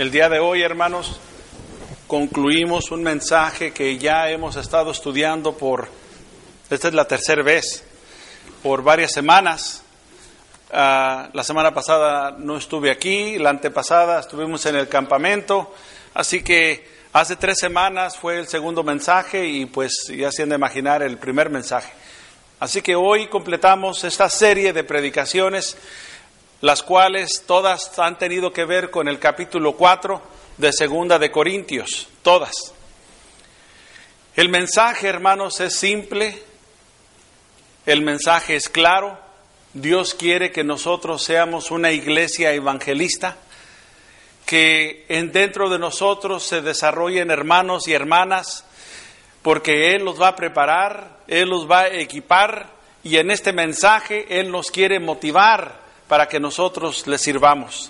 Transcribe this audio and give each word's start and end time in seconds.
El 0.00 0.10
día 0.10 0.30
de 0.30 0.38
hoy, 0.38 0.62
hermanos, 0.62 1.20
concluimos 2.06 2.90
un 2.90 3.02
mensaje 3.02 3.74
que 3.74 3.98
ya 3.98 4.30
hemos 4.30 4.56
estado 4.56 4.92
estudiando 4.92 5.58
por, 5.58 5.88
esta 6.70 6.88
es 6.88 6.94
la 6.94 7.06
tercera 7.06 7.42
vez, 7.42 7.84
por 8.62 8.82
varias 8.82 9.12
semanas. 9.12 9.82
Ah, 10.72 11.28
la 11.34 11.44
semana 11.44 11.74
pasada 11.74 12.34
no 12.38 12.56
estuve 12.56 12.90
aquí, 12.90 13.38
la 13.38 13.50
antepasada 13.50 14.20
estuvimos 14.20 14.64
en 14.64 14.76
el 14.76 14.88
campamento, 14.88 15.74
así 16.14 16.42
que 16.42 16.88
hace 17.12 17.36
tres 17.36 17.58
semanas 17.58 18.16
fue 18.16 18.38
el 18.38 18.48
segundo 18.48 18.82
mensaje 18.82 19.44
y 19.44 19.66
pues 19.66 20.10
ya 20.16 20.32
se 20.32 20.44
han 20.44 20.48
de 20.48 20.54
imaginar 20.54 21.02
el 21.02 21.18
primer 21.18 21.50
mensaje. 21.50 21.92
Así 22.58 22.80
que 22.80 22.96
hoy 22.96 23.26
completamos 23.26 24.02
esta 24.04 24.30
serie 24.30 24.72
de 24.72 24.82
predicaciones 24.82 25.76
las 26.60 26.82
cuales 26.82 27.44
todas 27.46 27.98
han 27.98 28.18
tenido 28.18 28.52
que 28.52 28.64
ver 28.64 28.90
con 28.90 29.08
el 29.08 29.18
capítulo 29.18 29.76
4 29.76 30.22
de 30.58 30.72
Segunda 30.72 31.18
de 31.18 31.30
Corintios, 31.30 32.08
todas. 32.22 32.74
El 34.36 34.50
mensaje, 34.50 35.08
hermanos, 35.08 35.60
es 35.60 35.74
simple, 35.74 36.42
el 37.86 38.02
mensaje 38.02 38.56
es 38.56 38.68
claro, 38.68 39.18
Dios 39.72 40.14
quiere 40.14 40.52
que 40.52 40.64
nosotros 40.64 41.22
seamos 41.22 41.70
una 41.70 41.92
iglesia 41.92 42.52
evangelista, 42.52 43.36
que 44.44 45.06
en 45.08 45.32
dentro 45.32 45.70
de 45.70 45.78
nosotros 45.78 46.42
se 46.42 46.60
desarrollen 46.60 47.30
hermanos 47.30 47.88
y 47.88 47.94
hermanas, 47.94 48.64
porque 49.42 49.94
Él 49.94 50.04
los 50.04 50.20
va 50.20 50.28
a 50.28 50.36
preparar, 50.36 51.20
Él 51.26 51.48
los 51.48 51.70
va 51.70 51.80
a 51.80 51.88
equipar 51.88 52.68
y 53.02 53.16
en 53.16 53.30
este 53.30 53.52
mensaje 53.52 54.26
Él 54.40 54.50
nos 54.50 54.70
quiere 54.70 55.00
motivar 55.00 55.80
para 56.10 56.26
que 56.26 56.40
nosotros 56.40 57.06
le 57.06 57.18
sirvamos. 57.18 57.88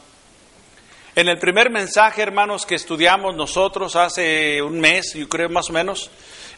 En 1.17 1.27
el 1.29 1.39
primer 1.39 1.71
mensaje, 1.71 2.21
hermanos, 2.21 2.67
que 2.67 2.75
estudiamos 2.75 3.35
nosotros 3.35 3.97
hace 3.97 4.61
un 4.61 4.79
mes, 4.79 5.15
yo 5.15 5.27
creo 5.27 5.49
más 5.49 5.71
o 5.71 5.73
menos, 5.73 6.11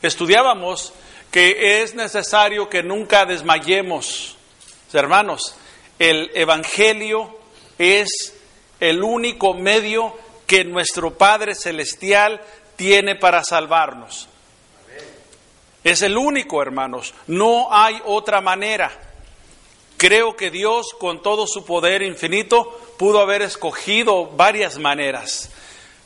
estudiábamos 0.02 0.92
que 1.30 1.80
es 1.80 1.94
necesario 1.94 2.68
que 2.68 2.82
nunca 2.82 3.26
desmayemos. 3.26 4.36
Hermanos, 4.92 5.54
el 6.00 6.32
Evangelio 6.34 7.38
es 7.78 8.34
el 8.80 9.04
único 9.04 9.54
medio 9.54 10.16
que 10.48 10.64
nuestro 10.64 11.16
Padre 11.16 11.54
Celestial 11.54 12.40
tiene 12.74 13.14
para 13.14 13.44
salvarnos. 13.44 14.28
Es 15.84 16.02
el 16.02 16.16
único, 16.16 16.60
hermanos. 16.60 17.14
No 17.28 17.72
hay 17.72 18.02
otra 18.04 18.40
manera. 18.40 19.11
Creo 20.02 20.34
que 20.34 20.50
Dios, 20.50 20.88
con 20.98 21.22
todo 21.22 21.46
su 21.46 21.64
poder 21.64 22.02
infinito, 22.02 22.76
pudo 22.98 23.20
haber 23.20 23.40
escogido 23.40 24.26
varias 24.26 24.76
maneras, 24.76 25.52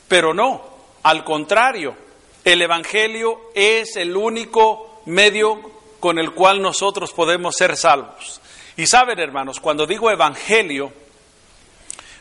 pero 0.06 0.34
no, 0.34 0.62
al 1.02 1.24
contrario, 1.24 1.96
el 2.44 2.60
Evangelio 2.60 3.50
es 3.54 3.96
el 3.96 4.14
único 4.14 5.00
medio 5.06 5.62
con 5.98 6.18
el 6.18 6.32
cual 6.32 6.60
nosotros 6.60 7.14
podemos 7.14 7.56
ser 7.56 7.74
salvos. 7.74 8.42
Y 8.76 8.86
saben, 8.86 9.18
hermanos, 9.18 9.60
cuando 9.60 9.86
digo 9.86 10.10
Evangelio, 10.10 10.92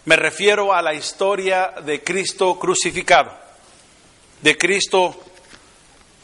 me 0.06 0.16
refiero 0.16 0.74
a 0.74 0.82
la 0.82 0.94
historia 0.94 1.74
de 1.86 2.02
Cristo 2.02 2.58
crucificado, 2.58 3.38
de 4.42 4.58
Cristo 4.58 5.14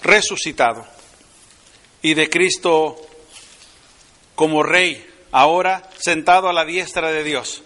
resucitado 0.01 0.87
y 2.01 2.13
de 2.13 2.29
Cristo 2.29 2.95
como 4.33 4.63
Rey 4.63 5.10
ahora 5.31 5.89
sentado 5.97 6.49
a 6.49 6.53
la 6.53 6.65
diestra 6.65 7.11
de 7.11 7.23
Dios. 7.23 7.63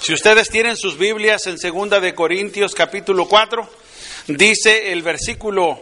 Si 0.00 0.12
ustedes 0.12 0.48
tienen 0.48 0.76
sus 0.76 0.96
Biblias 0.96 1.46
en 1.46 1.58
segunda 1.58 2.00
de 2.00 2.14
Corintios 2.14 2.74
capítulo 2.74 3.26
4, 3.26 3.68
dice 4.28 4.92
el 4.92 5.02
versículo 5.02 5.80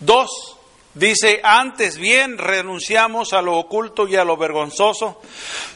2, 0.00 0.56
dice, 0.94 1.40
antes 1.44 1.98
bien 1.98 2.38
renunciamos 2.38 3.34
a 3.34 3.42
lo 3.42 3.58
oculto 3.58 4.08
y 4.08 4.16
a 4.16 4.24
lo 4.24 4.36
vergonzoso, 4.36 5.20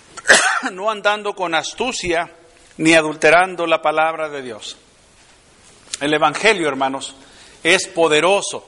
no 0.73 0.91
andando 0.91 1.35
con 1.35 1.55
astucia 1.55 2.31
ni 2.79 2.95
adulterando 2.95 3.67
la 3.67 3.83
palabra 3.83 4.29
de 4.29 4.43
Dios. 4.43 4.77
El 6.01 6.13
Evangelio, 6.13 6.69
hermanos, 6.69 7.15
es 7.63 7.87
poderoso. 7.89 8.67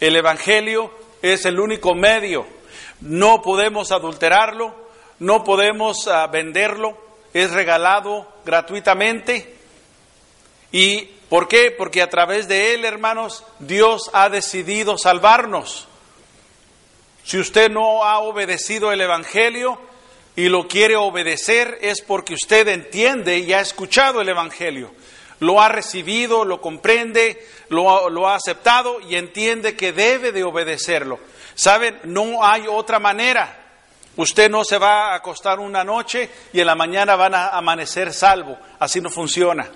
El 0.00 0.16
Evangelio 0.16 0.92
es 1.22 1.44
el 1.44 1.60
único 1.60 1.94
medio 1.94 2.61
no 3.02 3.42
podemos 3.42 3.92
adulterarlo, 3.92 4.74
no 5.18 5.44
podemos 5.44 6.08
ah, 6.08 6.26
venderlo, 6.28 6.96
es 7.34 7.50
regalado 7.50 8.26
gratuitamente. 8.44 9.56
¿Y 10.70 11.02
por 11.28 11.48
qué? 11.48 11.70
Porque 11.70 12.02
a 12.02 12.10
través 12.10 12.48
de 12.48 12.74
él, 12.74 12.84
hermanos, 12.84 13.44
Dios 13.58 14.10
ha 14.12 14.28
decidido 14.28 14.98
salvarnos. 14.98 15.88
Si 17.24 17.38
usted 17.38 17.70
no 17.70 18.04
ha 18.04 18.18
obedecido 18.20 18.92
el 18.92 19.00
Evangelio 19.00 19.78
y 20.34 20.48
lo 20.48 20.66
quiere 20.66 20.96
obedecer, 20.96 21.78
es 21.82 22.02
porque 22.02 22.34
usted 22.34 22.68
entiende 22.68 23.38
y 23.38 23.52
ha 23.52 23.60
escuchado 23.60 24.20
el 24.20 24.28
Evangelio. 24.28 24.92
Lo 25.42 25.60
ha 25.60 25.68
recibido, 25.68 26.44
lo 26.44 26.60
comprende, 26.60 27.44
lo, 27.68 28.08
lo 28.08 28.28
ha 28.28 28.36
aceptado 28.36 29.00
y 29.00 29.16
entiende 29.16 29.76
que 29.76 29.92
debe 29.92 30.30
de 30.30 30.44
obedecerlo. 30.44 31.18
Saben, 31.56 31.98
no 32.04 32.44
hay 32.44 32.68
otra 32.68 33.00
manera. 33.00 33.58
Usted 34.14 34.48
no 34.48 34.64
se 34.64 34.78
va 34.78 35.08
a 35.08 35.16
acostar 35.16 35.58
una 35.58 35.82
noche 35.82 36.30
y 36.52 36.60
en 36.60 36.66
la 36.66 36.76
mañana 36.76 37.16
van 37.16 37.34
a 37.34 37.48
amanecer 37.48 38.12
salvo. 38.12 38.56
Así 38.78 39.00
no 39.00 39.10
funciona. 39.10 39.68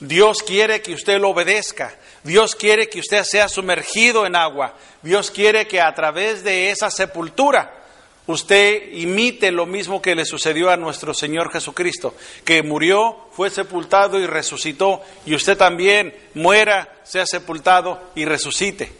Dios 0.00 0.38
quiere 0.42 0.80
que 0.80 0.94
usted 0.94 1.20
lo 1.20 1.28
obedezca. 1.28 1.94
Dios 2.22 2.54
quiere 2.54 2.88
que 2.88 3.00
usted 3.00 3.22
sea 3.24 3.50
sumergido 3.50 4.24
en 4.24 4.34
agua. 4.34 4.76
Dios 5.02 5.30
quiere 5.30 5.68
que 5.68 5.78
a 5.78 5.94
través 5.94 6.42
de 6.42 6.70
esa 6.70 6.90
sepultura 6.90 7.85
usted 8.26 8.92
imite 8.92 9.50
lo 9.52 9.66
mismo 9.66 10.02
que 10.02 10.14
le 10.14 10.24
sucedió 10.24 10.70
a 10.70 10.76
nuestro 10.76 11.14
Señor 11.14 11.52
Jesucristo, 11.52 12.14
que 12.44 12.62
murió, 12.62 13.16
fue 13.32 13.50
sepultado 13.50 14.18
y 14.20 14.26
resucitó, 14.26 15.02
y 15.24 15.34
usted 15.34 15.56
también 15.56 16.14
muera, 16.34 16.96
sea 17.04 17.26
sepultado 17.26 18.00
y 18.14 18.24
resucite. 18.24 18.92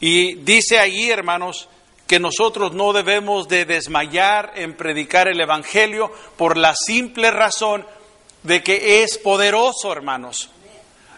Y 0.00 0.34
dice 0.34 0.78
allí, 0.78 1.10
hermanos, 1.10 1.68
que 2.06 2.20
nosotros 2.20 2.72
no 2.72 2.92
debemos 2.92 3.48
de 3.48 3.64
desmayar 3.64 4.52
en 4.56 4.76
predicar 4.76 5.28
el 5.28 5.40
Evangelio 5.40 6.12
por 6.36 6.56
la 6.58 6.74
simple 6.74 7.30
razón 7.30 7.86
de 8.42 8.62
que 8.62 9.02
es 9.02 9.16
poderoso, 9.16 9.90
hermanos. 9.90 10.50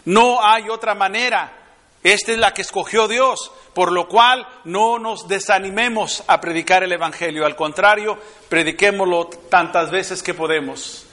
No 0.05 0.45
hay 0.45 0.69
otra 0.69 0.95
manera. 0.95 1.66
Esta 2.07 2.31
es 2.31 2.39
la 2.39 2.55
que 2.55 2.63
escogió 2.63 3.09
Dios, 3.09 3.51
por 3.75 3.91
lo 3.91 4.07
cual 4.07 4.47
no 4.63 5.01
nos 5.01 5.27
desanimemos 5.27 6.23
a 6.29 6.41
predicar 6.41 6.85
el 6.85 6.93
Evangelio. 6.93 7.45
Al 7.45 7.57
contrario, 7.57 8.17
prediquémoslo 8.49 9.27
tantas 9.27 9.91
veces 9.91 10.23
que 10.23 10.33
podemos. 10.33 11.05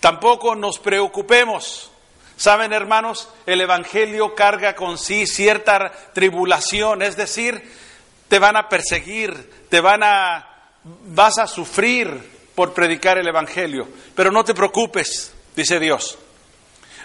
Tampoco 0.00 0.56
nos 0.56 0.80
preocupemos 0.80 1.90
Saben, 2.40 2.72
hermanos, 2.72 3.28
el 3.44 3.60
Evangelio 3.60 4.34
carga 4.34 4.74
con 4.74 4.96
sí 4.96 5.26
cierta 5.26 5.92
tribulación, 6.14 7.02
es 7.02 7.14
decir, 7.14 7.62
te 8.28 8.38
van 8.38 8.56
a 8.56 8.66
perseguir, 8.66 9.66
te 9.68 9.82
van 9.82 10.02
a, 10.02 10.48
vas 10.82 11.36
a 11.36 11.46
sufrir 11.46 12.08
por 12.54 12.72
predicar 12.72 13.18
el 13.18 13.28
Evangelio. 13.28 13.86
Pero 14.14 14.32
no 14.32 14.42
te 14.42 14.54
preocupes, 14.54 15.34
dice 15.54 15.78
Dios. 15.78 16.18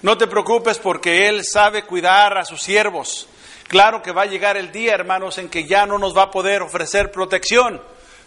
No 0.03 0.17
te 0.17 0.27
preocupes 0.27 0.79
porque 0.79 1.27
Él 1.27 1.43
sabe 1.43 1.83
cuidar 1.83 2.37
a 2.37 2.45
sus 2.45 2.61
siervos. 2.61 3.27
Claro 3.67 4.01
que 4.01 4.11
va 4.11 4.23
a 4.23 4.27
llegar 4.27 4.57
el 4.57 4.71
día, 4.71 4.93
hermanos, 4.93 5.37
en 5.37 5.49
que 5.49 5.65
ya 5.65 5.85
no 5.85 5.97
nos 5.97 6.15
va 6.15 6.23
a 6.23 6.31
poder 6.31 6.61
ofrecer 6.61 7.11
protección. 7.11 7.81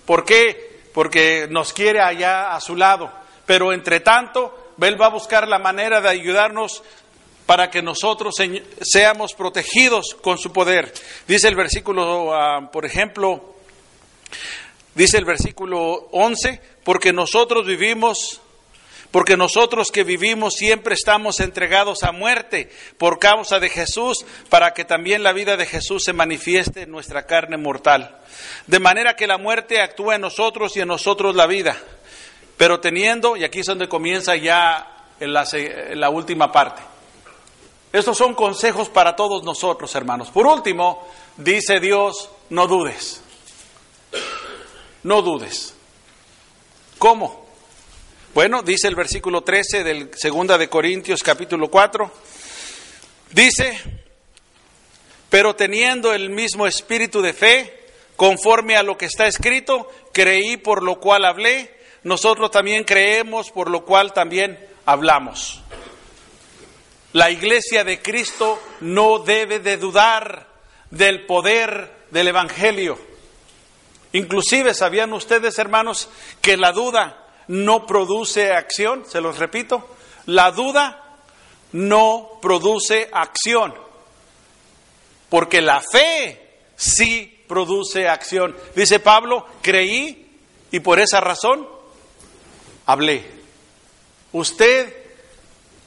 ¿Por 0.04 0.24
qué? 0.24 0.80
Porque 0.92 1.46
nos 1.48 1.72
quiere 1.72 2.00
allá 2.00 2.54
a 2.54 2.60
su 2.60 2.74
lado. 2.74 3.10
Pero 3.46 3.72
entre 3.72 4.00
tanto, 4.00 4.72
él 4.80 5.00
va 5.00 5.06
a 5.06 5.10
buscar 5.10 5.46
la 5.46 5.58
manera 5.58 6.00
de 6.00 6.08
ayudarnos 6.08 6.82
para 7.46 7.70
que 7.70 7.80
nosotros 7.80 8.34
seamos 8.82 9.32
protegidos 9.32 10.16
con 10.20 10.36
su 10.36 10.52
poder. 10.52 10.92
Dice 11.26 11.48
el 11.48 11.54
versículo, 11.54 12.34
ah, 12.34 12.68
por 12.70 12.84
ejemplo, 12.84 13.54
dice 14.94 15.16
el 15.16 15.24
versículo 15.24 16.08
11, 16.12 16.60
porque 16.84 17.12
nosotros 17.12 17.66
vivimos, 17.66 18.42
porque 19.10 19.36
nosotros 19.36 19.90
que 19.90 20.04
vivimos 20.04 20.54
siempre 20.54 20.94
estamos 20.94 21.40
entregados 21.40 22.02
a 22.02 22.12
muerte 22.12 22.70
por 22.98 23.18
causa 23.18 23.58
de 23.58 23.70
Jesús, 23.70 24.24
para 24.50 24.74
que 24.74 24.84
también 24.84 25.22
la 25.22 25.32
vida 25.32 25.56
de 25.56 25.66
Jesús 25.66 26.04
se 26.04 26.12
manifieste 26.12 26.82
en 26.82 26.90
nuestra 26.90 27.24
carne 27.26 27.56
mortal. 27.56 28.18
De 28.66 28.80
manera 28.80 29.16
que 29.16 29.26
la 29.26 29.38
muerte 29.38 29.80
actúa 29.80 30.16
en 30.16 30.20
nosotros 30.20 30.76
y 30.76 30.80
en 30.80 30.88
nosotros 30.88 31.34
la 31.34 31.46
vida. 31.46 31.76
Pero 32.58 32.80
teniendo, 32.80 33.36
y 33.36 33.44
aquí 33.44 33.60
es 33.60 33.66
donde 33.66 33.88
comienza 33.88 34.36
ya 34.36 35.06
en 35.20 35.32
la, 35.32 35.46
la 35.94 36.10
última 36.10 36.52
parte. 36.52 36.82
Estos 37.92 38.18
son 38.18 38.34
consejos 38.34 38.90
para 38.90 39.16
todos 39.16 39.42
nosotros, 39.42 39.94
hermanos. 39.94 40.30
Por 40.30 40.46
último, 40.46 41.08
dice 41.38 41.80
Dios, 41.80 42.28
no 42.50 42.66
dudes. 42.66 43.22
No 45.02 45.22
dudes. 45.22 45.74
¿Cómo? 46.98 47.47
Bueno, 48.38 48.62
dice 48.62 48.86
el 48.86 48.94
versículo 48.94 49.40
13 49.40 49.82
del 49.82 50.10
segunda 50.14 50.56
de 50.56 50.68
Corintios 50.68 51.24
capítulo 51.24 51.68
4. 51.68 52.08
Dice, 53.32 53.80
pero 55.28 55.56
teniendo 55.56 56.14
el 56.14 56.30
mismo 56.30 56.64
espíritu 56.64 57.20
de 57.20 57.32
fe, 57.32 57.86
conforme 58.14 58.76
a 58.76 58.84
lo 58.84 58.96
que 58.96 59.06
está 59.06 59.26
escrito, 59.26 59.90
creí 60.12 60.56
por 60.56 60.84
lo 60.84 61.00
cual 61.00 61.24
hablé, 61.24 61.74
nosotros 62.04 62.52
también 62.52 62.84
creemos 62.84 63.50
por 63.50 63.68
lo 63.68 63.84
cual 63.84 64.12
también 64.12 64.56
hablamos. 64.86 65.60
La 67.14 67.32
iglesia 67.32 67.82
de 67.82 68.00
Cristo 68.00 68.62
no 68.78 69.18
debe 69.18 69.58
de 69.58 69.78
dudar 69.78 70.46
del 70.92 71.26
poder 71.26 71.92
del 72.12 72.28
Evangelio. 72.28 73.00
Inclusive, 74.12 74.74
¿sabían 74.74 75.12
ustedes, 75.12 75.58
hermanos, 75.58 76.08
que 76.40 76.56
la 76.56 76.70
duda 76.70 77.17
no 77.48 77.86
produce 77.86 78.52
acción? 78.52 79.04
Se 79.08 79.20
los 79.20 79.38
repito, 79.38 79.96
la 80.26 80.50
duda 80.50 81.16
no 81.72 82.38
produce 82.40 83.08
acción, 83.12 83.74
porque 85.28 85.60
la 85.60 85.80
fe 85.80 86.60
sí 86.76 87.44
produce 87.48 88.08
acción. 88.08 88.56
Dice 88.74 89.00
Pablo, 89.00 89.46
creí 89.62 90.38
y 90.70 90.80
por 90.80 91.00
esa 91.00 91.20
razón 91.20 91.66
hablé. 92.86 93.38
Usted, 94.32 94.94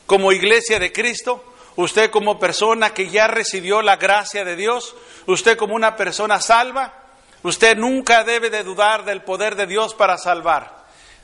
como 0.05 0.31
iglesia 0.31 0.79
de 0.79 0.91
Cristo, 0.91 1.43
usted 1.75 2.11
como 2.11 2.39
persona 2.39 2.93
que 2.93 3.09
ya 3.09 3.27
recibió 3.27 3.81
la 3.81 3.95
gracia 3.95 4.43
de 4.43 4.55
Dios, 4.55 4.95
usted 5.27 5.57
como 5.57 5.75
una 5.75 5.95
persona 5.95 6.41
salva, 6.41 7.01
Usted 7.43 7.75
nunca 7.75 8.23
debe 8.23 8.49
de 8.49 8.63
dudar 8.63 9.03
del 9.03 9.23
poder 9.23 9.55
de 9.55 9.65
Dios 9.65 9.95
para 9.95 10.17
salvar. 10.17 10.80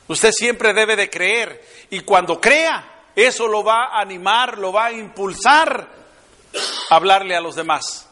Usted 0.08 0.32
siempre 0.32 0.74
debe 0.74 0.96
de 0.96 1.10
creer. 1.10 1.64
Y 1.90 2.02
cuando 2.02 2.40
crea, 2.40 3.04
eso 3.16 3.48
lo 3.48 3.64
va 3.64 3.86
a 3.86 4.02
animar, 4.02 4.58
lo 4.58 4.72
va 4.72 4.86
a 4.86 4.92
impulsar 4.92 5.88
a 6.90 6.96
hablarle 6.96 7.36
a 7.36 7.42
los 7.42 7.56
demás. 7.56 8.08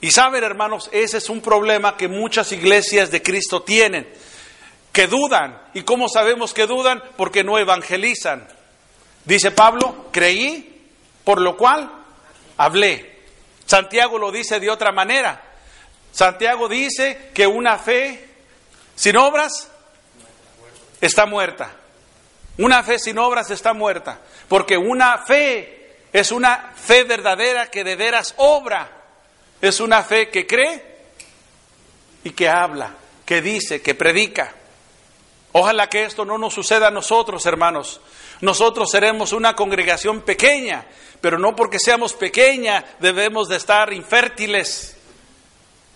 Y 0.00 0.10
saben, 0.10 0.44
hermanos, 0.44 0.88
ese 0.92 1.18
es 1.18 1.28
un 1.28 1.40
problema 1.40 1.96
que 1.96 2.08
muchas 2.08 2.52
iglesias 2.52 3.10
de 3.10 3.22
Cristo 3.22 3.62
tienen, 3.62 4.08
que 4.92 5.06
dudan. 5.06 5.60
¿Y 5.74 5.82
cómo 5.82 6.08
sabemos 6.08 6.54
que 6.54 6.66
dudan? 6.66 7.02
Porque 7.16 7.42
no 7.42 7.58
evangelizan. 7.58 8.46
Dice 9.24 9.50
Pablo, 9.50 10.08
creí, 10.12 10.86
por 11.24 11.40
lo 11.40 11.56
cual 11.56 11.90
hablé. 12.56 13.18
Santiago 13.66 14.18
lo 14.18 14.30
dice 14.30 14.60
de 14.60 14.70
otra 14.70 14.92
manera. 14.92 15.42
Santiago 16.12 16.68
dice 16.68 17.30
que 17.34 17.46
una 17.46 17.78
fe 17.78 18.28
sin 18.94 19.16
obras 19.16 19.70
está 21.00 21.26
muerta. 21.26 21.72
Una 22.58 22.82
fe 22.82 22.98
sin 22.98 23.18
obras 23.18 23.50
está 23.50 23.72
muerta. 23.72 24.20
Porque 24.48 24.76
una 24.76 25.18
fe 25.18 25.96
es 26.12 26.32
una 26.32 26.72
fe 26.74 27.04
verdadera 27.04 27.70
que 27.70 27.84
de 27.84 27.96
veras 27.96 28.34
obra. 28.36 28.90
Es 29.60 29.80
una 29.80 30.02
fe 30.02 30.28
que 30.28 30.46
cree 30.46 30.82
y 32.24 32.30
que 32.30 32.48
habla, 32.48 32.94
que 33.24 33.40
dice, 33.40 33.82
que 33.82 33.94
predica. 33.94 34.52
Ojalá 35.52 35.88
que 35.88 36.04
esto 36.04 36.24
no 36.24 36.38
nos 36.38 36.54
suceda 36.54 36.88
a 36.88 36.92
nosotros, 36.92 37.44
hermanos. 37.46 38.00
Nosotros 38.40 38.90
seremos 38.90 39.32
una 39.32 39.56
congregación 39.56 40.20
pequeña, 40.20 40.86
pero 41.20 41.38
no 41.38 41.56
porque 41.56 41.78
seamos 41.78 42.12
pequeña 42.12 42.84
debemos 43.00 43.48
de 43.48 43.56
estar 43.56 43.92
infértiles 43.92 44.96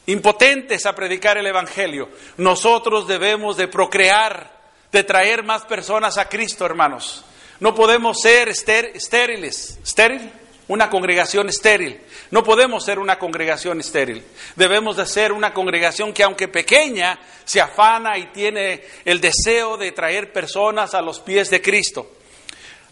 impotentes 0.07 0.87
a 0.87 0.95
predicar 0.95 1.39
el 1.39 1.47
Evangelio. 1.47 2.09
Nosotros 2.37 3.07
debemos 3.07 3.57
de 3.57 3.69
procrear, 3.69 4.51
de 4.93 5.05
traer 5.05 5.43
más 5.43 5.62
personas 5.62 6.19
a 6.19 6.29
Cristo, 6.29 6.65
hermanos. 6.65 7.25
No 7.61 7.75
podemos 7.75 8.21
ser 8.21 8.49
estériles. 8.49 9.79
¿Estéril? 9.83 10.31
Una 10.69 10.89
congregación 10.91 11.49
estéril. 11.49 12.00
No 12.31 12.44
podemos 12.44 12.85
ser 12.85 12.99
una 12.99 13.19
congregación 13.19 13.81
estéril. 13.81 14.23
Debemos 14.55 14.97
de 14.97 15.06
ser 15.06 15.33
una 15.33 15.53
congregación 15.53 16.12
que 16.12 16.23
aunque 16.23 16.49
pequeña, 16.49 17.19
se 17.44 17.61
afana 17.61 18.17
y 18.19 18.27
tiene 18.27 18.83
el 19.05 19.21
deseo 19.21 19.77
de 19.77 19.93
traer 19.93 20.33
personas 20.33 20.94
a 20.94 21.03
los 21.03 21.21
pies 21.21 21.50
de 21.50 21.61
Cristo. 21.61 22.11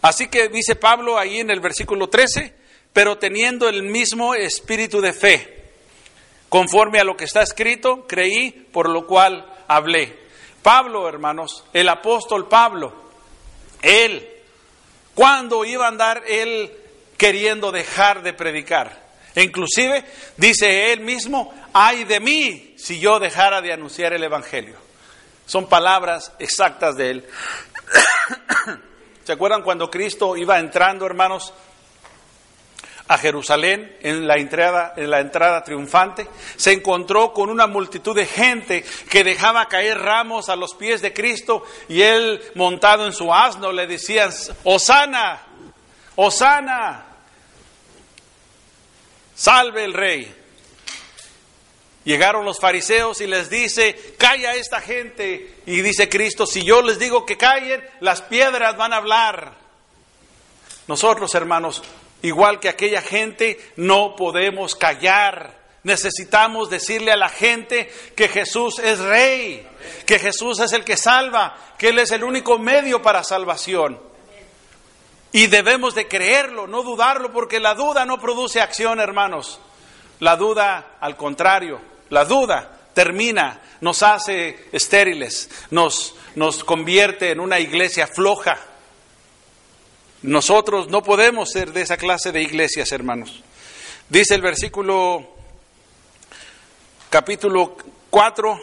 Así 0.01 0.27
que 0.27 0.49
dice 0.49 0.75
Pablo 0.75 1.17
ahí 1.17 1.39
en 1.39 1.51
el 1.51 1.59
versículo 1.59 2.09
13, 2.09 2.53
pero 2.91 3.17
teniendo 3.17 3.69
el 3.69 3.83
mismo 3.83 4.35
espíritu 4.35 4.99
de 4.99 5.13
fe 5.13 5.61
Conforme 6.51 6.99
a 6.99 7.05
lo 7.05 7.15
que 7.15 7.23
está 7.23 7.41
escrito, 7.41 8.05
creí, 8.09 8.51
por 8.51 8.89
lo 8.89 9.07
cual 9.07 9.45
hablé. 9.69 10.19
Pablo, 10.61 11.07
hermanos, 11.07 11.63
el 11.73 11.89
apóstol 11.89 12.47
Pablo, 12.47 12.93
él, 13.81 14.27
¿cuándo 15.15 15.65
iba 15.65 15.85
a 15.85 15.89
andar 15.89 16.23
él 16.27 16.71
queriendo 17.17 17.71
dejar 17.71 18.21
de 18.21 18.33
predicar? 18.33 19.01
Inclusive 19.35 20.03
dice 20.37 20.91
él 20.91 21.01
mismo, 21.01 21.53
ay 21.73 22.03
de 22.03 22.19
mí 22.19 22.75
si 22.77 22.99
yo 22.99 23.19
dejara 23.19 23.61
de 23.61 23.73
anunciar 23.73 24.13
el 24.13 24.23
Evangelio. 24.23 24.75
Son 25.45 25.67
palabras 25.67 26.33
exactas 26.39 26.95
de 26.95 27.11
él. 27.11 27.25
¿Se 29.23 29.31
acuerdan 29.31 29.63
cuando 29.63 29.89
Cristo 29.89 30.35
iba 30.35 30.59
entrando, 30.59 31.05
hermanos, 31.05 31.53
a 33.11 33.17
Jerusalén 33.17 33.97
en 34.03 34.25
la 34.25 34.37
entrada, 34.37 34.93
en 34.95 35.09
la 35.11 35.19
entrada 35.19 35.65
triunfante, 35.65 36.27
se 36.55 36.71
encontró 36.71 37.33
con 37.33 37.49
una 37.49 37.67
multitud 37.67 38.15
de 38.15 38.25
gente 38.25 38.85
que 39.09 39.25
dejaba 39.25 39.67
caer 39.67 39.97
ramos 39.97 40.47
a 40.47 40.55
los 40.55 40.75
pies 40.75 41.01
de 41.01 41.11
Cristo 41.11 41.65
y 41.89 42.03
él 42.03 42.41
montado 42.55 43.05
en 43.05 43.11
su 43.11 43.33
asno 43.33 43.73
le 43.73 43.85
decía, 43.85 44.29
Osana, 44.63 45.41
Osana, 46.15 47.05
salve 49.35 49.83
el 49.83 49.93
rey. 49.93 50.33
Llegaron 52.05 52.45
los 52.45 52.61
fariseos 52.61 53.19
y 53.19 53.27
les 53.27 53.49
dice, 53.49 54.15
calla 54.17 54.55
esta 54.55 54.79
gente. 54.79 55.57
Y 55.65 55.81
dice 55.81 56.07
Cristo, 56.07 56.45
si 56.45 56.63
yo 56.63 56.81
les 56.81 56.97
digo 56.97 57.25
que 57.25 57.35
callen, 57.35 57.83
las 57.99 58.21
piedras 58.21 58.77
van 58.77 58.93
a 58.93 58.97
hablar. 58.97 59.55
Nosotros, 60.87 61.35
hermanos, 61.35 61.83
Igual 62.21 62.59
que 62.59 62.69
aquella 62.69 63.01
gente, 63.01 63.59
no 63.75 64.15
podemos 64.15 64.75
callar. 64.75 65.59
Necesitamos 65.83 66.69
decirle 66.69 67.11
a 67.11 67.17
la 67.17 67.29
gente 67.29 67.91
que 68.15 68.27
Jesús 68.27 68.77
es 68.79 68.99
rey, 68.99 69.67
que 70.05 70.19
Jesús 70.19 70.59
es 70.59 70.73
el 70.73 70.83
que 70.83 70.97
salva, 70.97 71.57
que 71.77 71.89
Él 71.89 71.99
es 71.99 72.11
el 72.11 72.23
único 72.23 72.59
medio 72.59 73.01
para 73.01 73.23
salvación. 73.23 73.99
Y 75.31 75.47
debemos 75.47 75.95
de 75.95 76.07
creerlo, 76.07 76.67
no 76.67 76.83
dudarlo, 76.83 77.31
porque 77.31 77.59
la 77.59 77.73
duda 77.73 78.05
no 78.05 78.19
produce 78.19 78.61
acción, 78.61 78.99
hermanos. 78.99 79.59
La 80.19 80.35
duda, 80.35 80.97
al 80.99 81.17
contrario, 81.17 81.81
la 82.09 82.25
duda 82.25 82.77
termina, 82.93 83.61
nos 83.79 84.03
hace 84.03 84.67
estériles, 84.71 85.49
nos, 85.71 86.15
nos 86.35 86.63
convierte 86.63 87.31
en 87.31 87.39
una 87.39 87.59
iglesia 87.59 88.05
floja. 88.05 88.59
Nosotros 90.23 90.87
no 90.89 91.01
podemos 91.01 91.49
ser 91.49 91.73
de 91.73 91.81
esa 91.81 91.97
clase 91.97 92.31
de 92.31 92.43
iglesias, 92.43 92.91
hermanos. 92.91 93.41
Dice 94.07 94.35
el 94.35 94.41
versículo, 94.41 95.27
capítulo 97.09 97.75
4, 98.11 98.61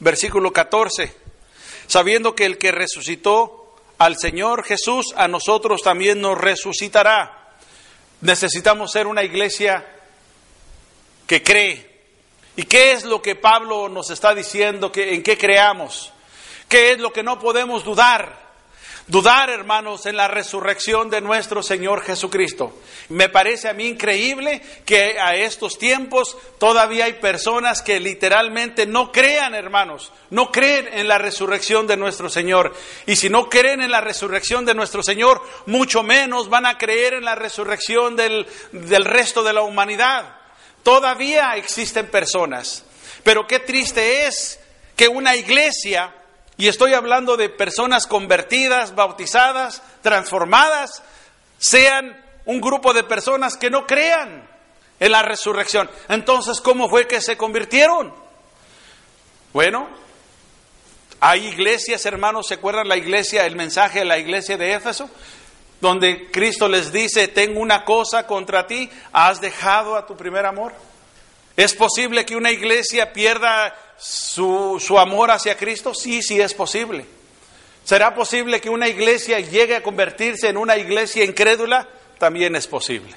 versículo 0.00 0.50
14, 0.50 1.14
sabiendo 1.86 2.34
que 2.34 2.46
el 2.46 2.56
que 2.56 2.72
resucitó 2.72 3.76
al 3.98 4.16
Señor 4.16 4.64
Jesús, 4.64 5.12
a 5.16 5.28
nosotros 5.28 5.82
también 5.82 6.22
nos 6.22 6.38
resucitará. 6.38 7.50
Necesitamos 8.22 8.90
ser 8.90 9.06
una 9.06 9.24
iglesia 9.24 9.86
que 11.26 11.42
cree. 11.42 11.92
¿Y 12.56 12.62
qué 12.62 12.92
es 12.92 13.04
lo 13.04 13.20
que 13.20 13.34
Pablo 13.34 13.90
nos 13.90 14.08
está 14.08 14.34
diciendo? 14.34 14.90
Que, 14.90 15.14
¿En 15.14 15.22
qué 15.22 15.36
creamos? 15.36 16.12
¿Qué 16.66 16.92
es 16.92 16.98
lo 16.98 17.12
que 17.12 17.22
no 17.22 17.38
podemos 17.38 17.84
dudar? 17.84 18.43
Dudar, 19.06 19.50
hermanos, 19.50 20.06
en 20.06 20.16
la 20.16 20.28
resurrección 20.28 21.10
de 21.10 21.20
nuestro 21.20 21.62
Señor 21.62 22.02
Jesucristo. 22.02 22.74
Me 23.10 23.28
parece 23.28 23.68
a 23.68 23.74
mí 23.74 23.86
increíble 23.86 24.62
que 24.86 25.20
a 25.20 25.36
estos 25.36 25.76
tiempos 25.76 26.38
todavía 26.58 27.04
hay 27.04 27.12
personas 27.14 27.82
que 27.82 28.00
literalmente 28.00 28.86
no 28.86 29.12
crean, 29.12 29.54
hermanos, 29.54 30.10
no 30.30 30.50
creen 30.50 30.88
en 30.90 31.06
la 31.06 31.18
resurrección 31.18 31.86
de 31.86 31.98
nuestro 31.98 32.30
Señor. 32.30 32.74
Y 33.04 33.16
si 33.16 33.28
no 33.28 33.50
creen 33.50 33.82
en 33.82 33.90
la 33.90 34.00
resurrección 34.00 34.64
de 34.64 34.74
nuestro 34.74 35.02
Señor, 35.02 35.42
mucho 35.66 36.02
menos 36.02 36.48
van 36.48 36.64
a 36.64 36.78
creer 36.78 37.12
en 37.12 37.26
la 37.26 37.34
resurrección 37.34 38.16
del, 38.16 38.46
del 38.72 39.04
resto 39.04 39.42
de 39.42 39.52
la 39.52 39.60
humanidad. 39.60 40.34
Todavía 40.82 41.56
existen 41.56 42.06
personas. 42.06 42.84
Pero 43.22 43.46
qué 43.46 43.58
triste 43.58 44.26
es 44.26 44.58
que 44.96 45.08
una 45.08 45.36
iglesia 45.36 46.14
y 46.56 46.68
estoy 46.68 46.94
hablando 46.94 47.36
de 47.36 47.48
personas 47.48 48.06
convertidas, 48.06 48.94
bautizadas, 48.94 49.82
transformadas, 50.02 51.02
sean 51.58 52.16
un 52.44 52.60
grupo 52.60 52.92
de 52.92 53.04
personas 53.04 53.56
que 53.56 53.70
no 53.70 53.86
crean 53.86 54.48
en 55.00 55.12
la 55.12 55.22
resurrección. 55.22 55.90
Entonces, 56.08 56.60
¿cómo 56.60 56.88
fue 56.88 57.08
que 57.08 57.20
se 57.20 57.36
convirtieron? 57.36 58.14
Bueno, 59.52 59.88
hay 61.20 61.46
iglesias, 61.46 62.06
hermanos, 62.06 62.46
¿se 62.48 62.54
acuerdan 62.54 62.88
la 62.88 62.96
iglesia, 62.96 63.46
el 63.46 63.56
mensaje 63.56 64.00
de 64.00 64.04
la 64.04 64.18
iglesia 64.18 64.56
de 64.56 64.74
Éfeso? 64.74 65.10
Donde 65.80 66.30
Cristo 66.30 66.68
les 66.68 66.92
dice, 66.92 67.28
tengo 67.28 67.60
una 67.60 67.84
cosa 67.84 68.26
contra 68.26 68.66
ti, 68.66 68.90
has 69.12 69.40
dejado 69.40 69.96
a 69.96 70.06
tu 70.06 70.16
primer 70.16 70.46
amor. 70.46 70.72
¿Es 71.56 71.74
posible 71.74 72.24
que 72.24 72.36
una 72.36 72.50
iglesia 72.50 73.12
pierda 73.12 73.74
su, 73.98 74.82
su 74.84 74.98
amor 74.98 75.30
hacia 75.30 75.56
Cristo? 75.56 75.94
Sí, 75.94 76.22
sí 76.22 76.40
es 76.40 76.54
posible. 76.54 77.06
¿Será 77.84 78.14
posible 78.14 78.60
que 78.60 78.70
una 78.70 78.88
iglesia 78.88 79.40
llegue 79.40 79.76
a 79.76 79.82
convertirse 79.82 80.48
en 80.48 80.56
una 80.56 80.76
iglesia 80.76 81.24
incrédula? 81.24 81.88
También 82.18 82.56
es 82.56 82.66
posible. 82.66 83.14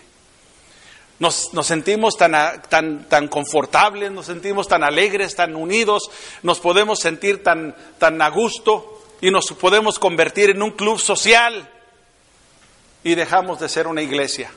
Nos, 1.20 1.54
nos, 1.54 1.66
sentimos 1.66 2.16
tan, 2.16 2.62
tan, 2.70 3.10
tan 3.10 3.28
confortables, 3.28 4.12
nos 4.12 4.28
sentimos 4.28 4.68
tan 4.68 4.84
alegres, 4.84 5.36
tan 5.36 5.56
unidos, 5.56 6.12
nos 6.44 6.60
podemos 6.60 7.00
sentir 7.00 7.42
tan, 7.42 7.76
tan 7.98 8.22
a 8.22 8.30
gusto 8.30 9.02
y 9.20 9.32
nos 9.32 9.52
podemos 9.54 9.98
convertir 9.98 10.52
en 10.52 10.62
un 10.62 10.72
club 10.72 11.00
social 11.00 11.72
y 13.04 13.16
dejamos 13.16 13.60
de 13.60 13.70
ser 13.70 13.88
una 13.88 14.02
iglesia. 14.02 14.52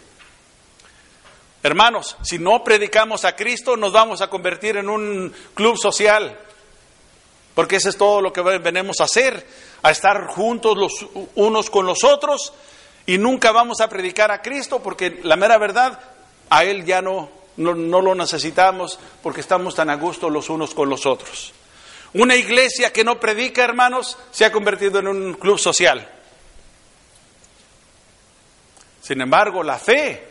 Hermanos, 1.63 2.17
si 2.23 2.39
no 2.39 2.65
predicamos 2.65 3.25
a 3.25 3.37
Cristo, 3.37 3.77
nos 3.77 3.93
vamos 3.93 4.23
a 4.23 4.31
convertir 4.31 4.79
en 4.79 4.89
un 4.89 5.35
club 5.55 5.77
social. 5.77 6.39
Porque 7.55 7.77
eso 7.77 7.91
es 7.91 7.99
todo 7.99 8.23
lo 8.23 8.33
que 8.33 8.41
venimos 8.41 9.01
a 9.01 9.05
hacer, 9.05 9.47
a 9.83 9.91
estar 9.91 10.29
juntos 10.29 10.77
los 10.79 11.07
unos 11.35 11.69
con 11.69 11.85
los 11.85 12.05
otros 12.05 12.55
y 13.05 13.19
nunca 13.19 13.53
vamos 13.53 13.81
a 13.81 13.89
predicar 13.89 14.31
a 14.31 14.41
Cristo 14.41 14.83
porque 14.83 15.21
la 15.23 15.37
mera 15.37 15.59
verdad, 15.59 16.01
a 16.49 16.65
Él 16.65 16.87
ya 16.87 17.03
no, 17.03 17.29
no, 17.57 17.75
no 17.75 18.01
lo 18.01 18.15
necesitamos 18.15 18.99
porque 19.23 19.41
estamos 19.41 19.75
tan 19.75 19.91
a 19.91 19.97
gusto 19.97 20.31
los 20.31 20.49
unos 20.49 20.75
con 20.75 20.89
los 20.89 21.05
otros. 21.05 21.53
Una 22.15 22.35
iglesia 22.37 22.93
que 22.93 23.05
no 23.05 23.21
predica, 23.21 23.63
hermanos, 23.63 24.17
se 24.31 24.45
ha 24.45 24.53
convertido 24.53 24.99
en 25.01 25.09
un 25.09 25.35
club 25.35 25.59
social. 25.59 26.09
Sin 29.03 29.21
embargo, 29.21 29.63
la 29.63 29.79
fe 29.79 30.30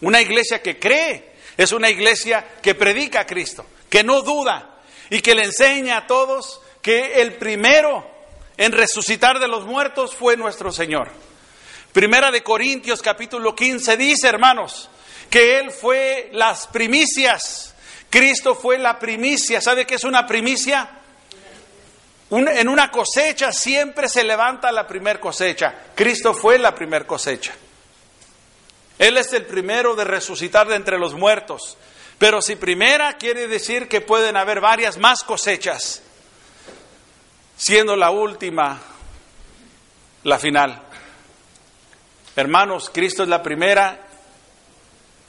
una 0.00 0.20
iglesia 0.20 0.62
que 0.62 0.78
cree 0.78 1.30
es 1.56 1.72
una 1.72 1.90
iglesia 1.90 2.46
que 2.62 2.74
predica 2.74 3.20
a 3.20 3.26
Cristo, 3.26 3.66
que 3.88 4.02
no 4.02 4.22
duda 4.22 4.78
y 5.10 5.20
que 5.20 5.34
le 5.34 5.44
enseña 5.44 5.98
a 5.98 6.06
todos 6.06 6.60
que 6.80 7.20
el 7.20 7.34
primero 7.34 8.08
en 8.56 8.72
resucitar 8.72 9.38
de 9.38 9.48
los 9.48 9.64
muertos 9.64 10.14
fue 10.14 10.36
nuestro 10.36 10.72
Señor. 10.72 11.10
Primera 11.92 12.30
de 12.30 12.42
Corintios 12.42 13.02
capítulo 13.02 13.54
15 13.54 13.96
dice, 13.96 14.28
hermanos, 14.28 14.88
que 15.28 15.58
Él 15.58 15.70
fue 15.70 16.30
las 16.32 16.66
primicias. 16.66 17.74
Cristo 18.08 18.54
fue 18.54 18.78
la 18.78 18.98
primicia. 18.98 19.60
¿Sabe 19.60 19.86
qué 19.86 19.96
es 19.96 20.04
una 20.04 20.26
primicia? 20.26 20.96
en 22.32 22.68
una 22.68 22.92
cosecha 22.92 23.52
siempre 23.52 24.08
se 24.08 24.22
levanta 24.22 24.70
la 24.70 24.86
primer 24.86 25.18
cosecha. 25.18 25.74
Cristo 25.96 26.32
fue 26.32 26.60
la 26.60 26.72
primer 26.72 27.04
cosecha. 27.04 27.52
Él 29.00 29.16
es 29.16 29.32
el 29.32 29.46
primero 29.46 29.96
de 29.96 30.04
resucitar 30.04 30.68
de 30.68 30.76
entre 30.76 30.98
los 30.98 31.14
muertos. 31.14 31.78
Pero 32.18 32.42
si 32.42 32.54
primera 32.54 33.14
quiere 33.14 33.48
decir 33.48 33.88
que 33.88 34.02
pueden 34.02 34.36
haber 34.36 34.60
varias 34.60 34.98
más 34.98 35.24
cosechas, 35.24 36.02
siendo 37.56 37.96
la 37.96 38.10
última 38.10 38.78
la 40.24 40.38
final. 40.38 40.82
Hermanos, 42.36 42.90
Cristo 42.92 43.22
es 43.22 43.30
la 43.30 43.42
primera 43.42 44.06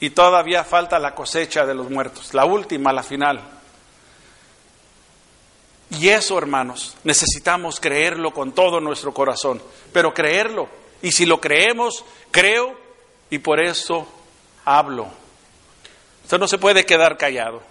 y 0.00 0.10
todavía 0.10 0.64
falta 0.64 0.98
la 0.98 1.14
cosecha 1.14 1.64
de 1.64 1.74
los 1.74 1.88
muertos, 1.88 2.34
la 2.34 2.44
última, 2.44 2.92
la 2.92 3.02
final. 3.02 3.40
Y 5.98 6.10
eso, 6.10 6.36
hermanos, 6.36 6.94
necesitamos 7.04 7.80
creerlo 7.80 8.34
con 8.34 8.52
todo 8.52 8.80
nuestro 8.82 9.14
corazón, 9.14 9.62
pero 9.94 10.12
creerlo. 10.12 10.68
Y 11.00 11.12
si 11.12 11.24
lo 11.24 11.40
creemos, 11.40 12.04
creo 12.30 12.81
y 13.32 13.38
por 13.38 13.60
eso 13.60 14.06
hablo. 14.66 15.08
Usted 16.22 16.38
no 16.38 16.46
se 16.46 16.58
puede 16.58 16.84
quedar 16.84 17.16
callado. 17.16 17.62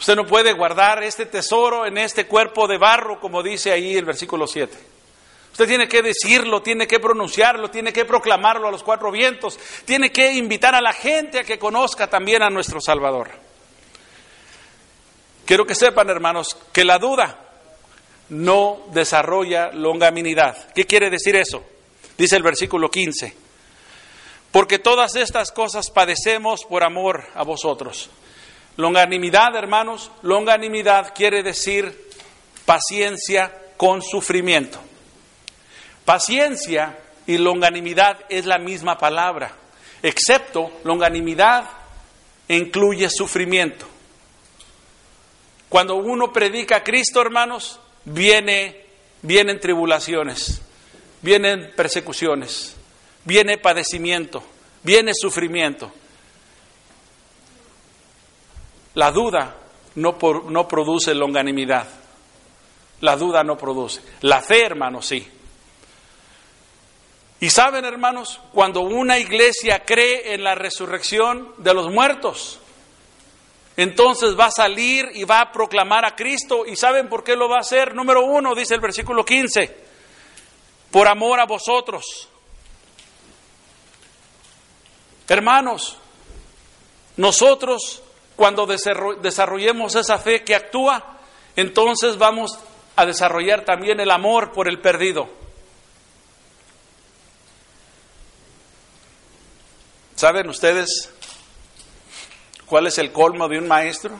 Usted 0.00 0.16
no 0.16 0.26
puede 0.26 0.52
guardar 0.52 1.04
este 1.04 1.26
tesoro 1.26 1.86
en 1.86 1.96
este 1.96 2.26
cuerpo 2.26 2.66
de 2.66 2.76
barro, 2.76 3.20
como 3.20 3.44
dice 3.44 3.70
ahí 3.70 3.96
el 3.96 4.04
versículo 4.04 4.48
7. 4.48 4.76
Usted 5.52 5.68
tiene 5.68 5.86
que 5.86 6.02
decirlo, 6.02 6.60
tiene 6.60 6.88
que 6.88 6.98
pronunciarlo, 6.98 7.70
tiene 7.70 7.92
que 7.92 8.04
proclamarlo 8.04 8.66
a 8.66 8.72
los 8.72 8.82
cuatro 8.82 9.12
vientos, 9.12 9.60
tiene 9.84 10.10
que 10.10 10.32
invitar 10.32 10.74
a 10.74 10.80
la 10.80 10.92
gente 10.92 11.38
a 11.38 11.44
que 11.44 11.56
conozca 11.56 12.10
también 12.10 12.42
a 12.42 12.50
nuestro 12.50 12.80
Salvador. 12.80 13.30
Quiero 15.46 15.64
que 15.64 15.76
sepan, 15.76 16.10
hermanos, 16.10 16.56
que 16.72 16.84
la 16.84 16.98
duda 16.98 17.38
no 18.30 18.86
desarrolla 18.90 19.70
longanimidad. 19.70 20.72
¿Qué 20.72 20.84
quiere 20.84 21.10
decir 21.10 21.36
eso? 21.36 21.62
Dice 22.18 22.34
el 22.34 22.42
versículo 22.42 22.90
15 22.90 23.43
porque 24.54 24.78
todas 24.78 25.16
estas 25.16 25.50
cosas 25.50 25.90
padecemos 25.90 26.64
por 26.64 26.84
amor 26.84 27.24
a 27.34 27.42
vosotros. 27.42 28.08
Longanimidad, 28.76 29.56
hermanos, 29.56 30.12
longanimidad 30.22 31.12
quiere 31.12 31.42
decir 31.42 32.08
paciencia 32.64 33.52
con 33.76 34.00
sufrimiento. 34.00 34.78
Paciencia 36.04 36.96
y 37.26 37.36
longanimidad 37.38 38.20
es 38.28 38.46
la 38.46 38.58
misma 38.58 38.96
palabra, 38.96 39.56
excepto 40.04 40.70
longanimidad 40.84 41.64
incluye 42.46 43.10
sufrimiento. 43.10 43.88
Cuando 45.68 45.96
uno 45.96 46.32
predica 46.32 46.76
a 46.76 46.84
Cristo, 46.84 47.20
hermanos, 47.20 47.80
viene, 48.04 48.84
vienen 49.20 49.58
tribulaciones, 49.58 50.62
vienen 51.22 51.72
persecuciones 51.74 52.76
viene 53.24 53.58
padecimiento, 53.58 54.42
viene 54.82 55.12
sufrimiento. 55.14 55.92
La 58.94 59.10
duda 59.10 59.56
no, 59.96 60.16
no 60.48 60.68
produce 60.68 61.14
longanimidad. 61.14 61.86
La 63.00 63.16
duda 63.16 63.42
no 63.42 63.58
produce. 63.58 64.00
La 64.22 64.40
fe, 64.40 64.64
hermanos, 64.64 65.06
sí. 65.06 65.28
Y 67.40 67.50
saben, 67.50 67.84
hermanos, 67.84 68.40
cuando 68.52 68.80
una 68.80 69.18
iglesia 69.18 69.84
cree 69.84 70.34
en 70.34 70.44
la 70.44 70.54
resurrección 70.54 71.52
de 71.58 71.74
los 71.74 71.90
muertos, 71.90 72.60
entonces 73.76 74.38
va 74.38 74.46
a 74.46 74.50
salir 74.50 75.10
y 75.14 75.24
va 75.24 75.40
a 75.40 75.52
proclamar 75.52 76.04
a 76.04 76.14
Cristo. 76.14 76.64
¿Y 76.64 76.76
saben 76.76 77.08
por 77.08 77.24
qué 77.24 77.36
lo 77.36 77.48
va 77.48 77.56
a 77.56 77.60
hacer? 77.60 77.94
Número 77.94 78.24
uno, 78.24 78.54
dice 78.54 78.74
el 78.74 78.80
versículo 78.80 79.24
15, 79.24 79.76
por 80.90 81.08
amor 81.08 81.40
a 81.40 81.44
vosotros. 81.44 82.30
Hermanos, 85.28 85.96
nosotros 87.16 88.02
cuando 88.36 88.66
desarrollemos 88.66 89.94
esa 89.94 90.18
fe 90.18 90.42
que 90.42 90.54
actúa, 90.54 91.18
entonces 91.56 92.18
vamos 92.18 92.58
a 92.96 93.06
desarrollar 93.06 93.64
también 93.64 94.00
el 94.00 94.10
amor 94.10 94.52
por 94.52 94.68
el 94.68 94.80
perdido. 94.80 95.28
¿Saben 100.16 100.48
ustedes 100.48 101.10
cuál 102.66 102.86
es 102.86 102.98
el 102.98 103.12
colmo 103.12 103.48
de 103.48 103.58
un 103.58 103.66
maestro? 103.66 104.18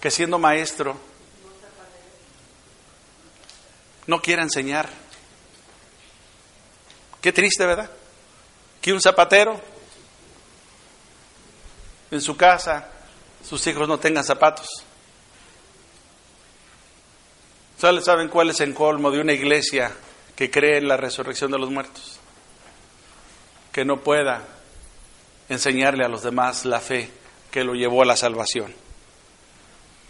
Que 0.00 0.10
siendo 0.10 0.38
maestro 0.38 0.96
no 4.06 4.20
quiera 4.20 4.42
enseñar. 4.42 5.01
Qué 7.22 7.32
triste, 7.32 7.64
¿verdad? 7.64 7.88
Que 8.80 8.92
un 8.92 9.00
zapatero 9.00 9.58
en 12.10 12.20
su 12.20 12.36
casa, 12.36 12.88
sus 13.48 13.64
hijos 13.68 13.88
no 13.88 13.98
tengan 13.98 14.24
zapatos. 14.24 14.68
¿Saben 17.78 18.28
cuál 18.28 18.50
es 18.50 18.60
el 18.60 18.74
colmo 18.74 19.10
de 19.10 19.20
una 19.20 19.32
iglesia 19.32 19.92
que 20.36 20.50
cree 20.50 20.78
en 20.78 20.88
la 20.88 20.96
resurrección 20.96 21.50
de 21.50 21.58
los 21.58 21.70
muertos? 21.70 22.18
Que 23.72 23.84
no 23.84 24.00
pueda 24.00 24.42
enseñarle 25.48 26.04
a 26.04 26.08
los 26.08 26.22
demás 26.22 26.64
la 26.64 26.80
fe 26.80 27.10
que 27.50 27.64
lo 27.64 27.74
llevó 27.74 28.02
a 28.02 28.06
la 28.06 28.16
salvación. 28.16 28.74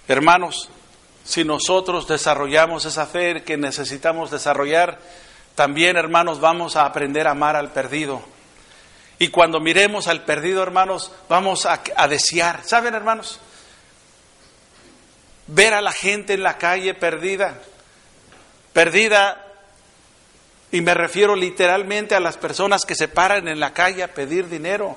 Hermanos, 0.08 0.68
si 1.24 1.44
nosotros 1.44 2.06
desarrollamos 2.08 2.84
esa 2.84 3.06
fe 3.06 3.42
que 3.42 3.56
necesitamos 3.56 4.30
desarrollar, 4.30 4.98
también, 5.54 5.96
hermanos, 5.96 6.40
vamos 6.40 6.76
a 6.76 6.86
aprender 6.86 7.26
a 7.26 7.32
amar 7.32 7.56
al 7.56 7.72
perdido. 7.72 8.22
Y 9.18 9.28
cuando 9.28 9.60
miremos 9.60 10.08
al 10.08 10.24
perdido, 10.24 10.62
hermanos, 10.62 11.12
vamos 11.28 11.66
a, 11.66 12.08
desear. 12.08 12.64
¿Saben, 12.64 12.94
hermanos? 12.94 13.38
Ver 15.46 15.74
a 15.74 15.80
la 15.80 15.92
gente 15.92 16.32
en 16.32 16.42
la 16.42 16.58
calle 16.58 16.94
perdida, 16.94 17.60
perdida, 18.72 19.46
y 20.72 20.80
me 20.80 20.94
refiero 20.94 21.36
literalmente 21.36 22.14
a 22.14 22.20
las 22.20 22.38
personas 22.38 22.84
que 22.84 22.94
se 22.94 23.06
paran 23.06 23.46
en 23.46 23.60
la 23.60 23.72
calle 23.74 24.02
a 24.02 24.14
pedir 24.14 24.48
dinero. 24.48 24.96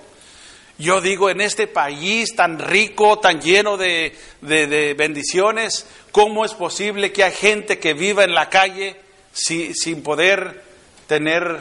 Yo 0.77 1.01
digo, 1.01 1.29
en 1.29 1.41
este 1.41 1.67
país 1.67 2.35
tan 2.35 2.59
rico, 2.59 3.19
tan 3.19 3.41
lleno 3.41 3.77
de, 3.77 4.17
de, 4.41 4.95
bendiciones, 4.97 5.85
¿cómo 6.11 6.45
es 6.45 6.53
posible 6.53 7.11
que 7.11 7.23
hay 7.23 7.31
gente 7.31 7.77
que 7.77 7.93
viva 7.93 8.23
en 8.23 8.33
la 8.33 8.49
calle 8.49 9.04
sin 9.35 10.01
poder 10.01 10.63
tener 11.07 11.59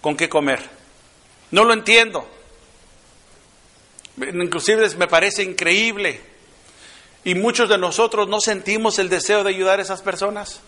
con 0.00 0.16
qué 0.16 0.28
comer? 0.28 0.60
No 1.50 1.64
lo 1.64 1.72
entiendo. 1.72 2.28
Inclusive 4.16 4.88
me 4.96 5.08
parece 5.08 5.42
increíble. 5.42 6.20
Y 7.24 7.34
muchos 7.34 7.68
de 7.68 7.78
nosotros 7.78 8.28
no 8.28 8.40
sentimos 8.40 8.98
el 8.98 9.08
deseo 9.08 9.42
de 9.42 9.50
ayudar 9.50 9.78
a 9.78 9.82
esas 9.82 10.02
personas 10.02 10.60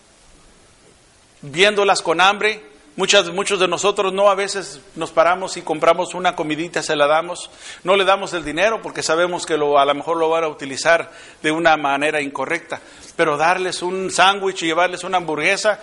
viéndolas 1.41 2.01
con 2.01 2.19
hambre. 2.19 2.63
Muchas, 2.95 3.29
muchos 3.29 3.59
de 3.59 3.67
nosotros 3.67 4.11
no 4.11 4.27
a 4.27 4.33
veces 4.33 4.81
nos 4.95 5.11
paramos 5.11 5.55
y 5.55 5.61
compramos 5.61 6.15
una 6.15 6.35
comidita, 6.35 6.81
se 6.81 6.95
la 6.95 7.05
damos. 7.05 7.51
No 7.83 7.95
le 7.95 8.05
damos 8.05 8.33
el 8.33 8.43
dinero 8.43 8.81
porque 8.81 9.03
sabemos 9.03 9.45
que 9.45 9.55
lo, 9.55 9.77
a 9.77 9.85
lo 9.85 9.93
mejor 9.93 10.17
lo 10.17 10.29
van 10.29 10.45
a 10.45 10.47
utilizar 10.47 11.11
de 11.43 11.51
una 11.51 11.77
manera 11.77 12.21
incorrecta. 12.21 12.81
Pero 13.15 13.37
darles 13.37 13.83
un 13.83 14.09
sándwich 14.09 14.63
y 14.63 14.65
llevarles 14.65 15.03
una 15.03 15.17
hamburguesa, 15.17 15.79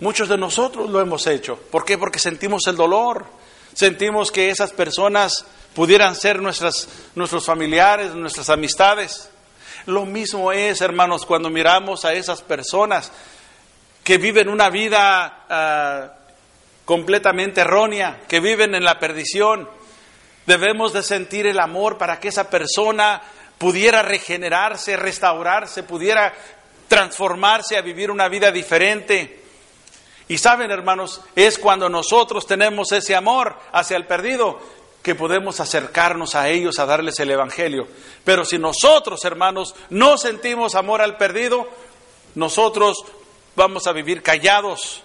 muchos 0.00 0.28
de 0.28 0.38
nosotros 0.38 0.90
lo 0.90 1.00
hemos 1.00 1.26
hecho. 1.26 1.56
¿Por 1.70 1.84
qué? 1.84 1.98
Porque 1.98 2.18
sentimos 2.18 2.66
el 2.66 2.76
dolor. 2.76 3.26
Sentimos 3.74 4.32
que 4.32 4.50
esas 4.50 4.72
personas 4.72 5.44
pudieran 5.74 6.16
ser 6.16 6.40
nuestros 6.40 7.46
familiares, 7.46 8.14
nuestras 8.14 8.50
amistades. 8.50 9.30
Lo 9.86 10.04
mismo 10.04 10.52
es, 10.52 10.80
hermanos, 10.80 11.24
cuando 11.24 11.48
miramos 11.50 12.04
a 12.04 12.12
esas 12.12 12.42
personas 12.42 13.12
que 14.02 14.18
viven 14.18 14.48
una 14.48 14.70
vida 14.70 15.44
ah, 15.48 16.12
completamente 16.84 17.60
errónea, 17.60 18.22
que 18.26 18.40
viven 18.40 18.74
en 18.74 18.82
la 18.82 18.98
perdición. 18.98 19.68
Debemos 20.46 20.94
de 20.94 21.02
sentir 21.02 21.46
el 21.46 21.60
amor 21.60 21.98
para 21.98 22.18
que 22.18 22.28
esa 22.28 22.48
persona 22.48 23.20
pudiera 23.58 24.00
regenerarse, 24.00 24.96
restaurarse, 24.96 25.82
pudiera 25.82 26.32
transformarse 26.88 27.76
a 27.76 27.82
vivir 27.82 28.10
una 28.10 28.28
vida 28.28 28.50
diferente. 28.50 29.44
Y 30.28 30.36
saben, 30.36 30.70
hermanos, 30.70 31.22
es 31.34 31.58
cuando 31.58 31.88
nosotros 31.88 32.46
tenemos 32.46 32.92
ese 32.92 33.16
amor 33.16 33.56
hacia 33.72 33.96
el 33.96 34.06
perdido 34.06 34.60
que 35.02 35.14
podemos 35.14 35.58
acercarnos 35.58 36.34
a 36.34 36.50
ellos 36.50 36.78
a 36.78 36.84
darles 36.86 37.18
el 37.18 37.30
Evangelio. 37.30 37.88
Pero 38.24 38.44
si 38.44 38.58
nosotros, 38.58 39.24
hermanos, 39.24 39.74
no 39.88 40.18
sentimos 40.18 40.74
amor 40.74 41.00
al 41.00 41.16
perdido, 41.16 41.66
nosotros 42.34 42.98
vamos 43.56 43.86
a 43.86 43.92
vivir 43.92 44.22
callados. 44.22 45.02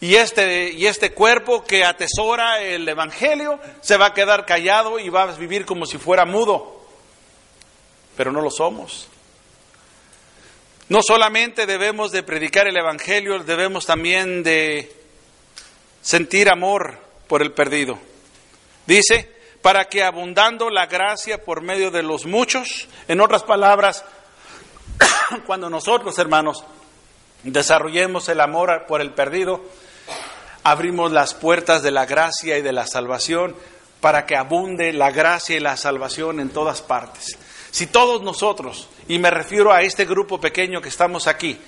Y 0.00 0.16
este, 0.16 0.70
y 0.72 0.86
este 0.86 1.14
cuerpo 1.14 1.64
que 1.64 1.84
atesora 1.84 2.60
el 2.60 2.86
Evangelio 2.86 3.58
se 3.80 3.96
va 3.96 4.06
a 4.06 4.14
quedar 4.14 4.44
callado 4.44 4.98
y 4.98 5.08
va 5.08 5.22
a 5.22 5.26
vivir 5.36 5.64
como 5.64 5.86
si 5.86 5.96
fuera 5.96 6.26
mudo. 6.26 6.82
Pero 8.18 8.32
no 8.32 8.42
lo 8.42 8.50
somos. 8.50 9.08
No 10.88 11.00
solamente 11.02 11.66
debemos 11.66 12.12
de 12.12 12.22
predicar 12.22 12.68
el 12.68 12.76
Evangelio, 12.76 13.40
debemos 13.40 13.86
también 13.86 14.44
de 14.44 14.94
sentir 16.00 16.48
amor 16.48 16.98
por 17.26 17.42
el 17.42 17.52
perdido. 17.52 17.98
Dice, 18.86 19.28
para 19.62 19.86
que 19.86 20.04
abundando 20.04 20.70
la 20.70 20.86
gracia 20.86 21.42
por 21.42 21.60
medio 21.60 21.90
de 21.90 22.04
los 22.04 22.24
muchos, 22.24 22.86
en 23.08 23.20
otras 23.20 23.42
palabras, 23.42 24.04
cuando 25.46 25.68
nosotros, 25.68 26.16
hermanos, 26.20 26.64
desarrollemos 27.42 28.28
el 28.28 28.40
amor 28.40 28.84
por 28.86 29.00
el 29.00 29.10
perdido, 29.10 29.64
abrimos 30.62 31.10
las 31.10 31.34
puertas 31.34 31.82
de 31.82 31.90
la 31.90 32.06
gracia 32.06 32.58
y 32.58 32.62
de 32.62 32.72
la 32.72 32.86
salvación 32.86 33.56
para 34.00 34.24
que 34.24 34.36
abunde 34.36 34.92
la 34.92 35.10
gracia 35.10 35.56
y 35.56 35.60
la 35.60 35.76
salvación 35.76 36.38
en 36.38 36.50
todas 36.50 36.80
partes. 36.80 37.36
Si 37.70 37.86
todos 37.86 38.22
nosotros, 38.22 38.88
y 39.08 39.18
me 39.18 39.30
refiero 39.30 39.72
a 39.72 39.82
este 39.82 40.04
grupo 40.04 40.40
pequeño 40.40 40.80
que 40.80 40.88
estamos 40.88 41.26
aquí, 41.26 41.58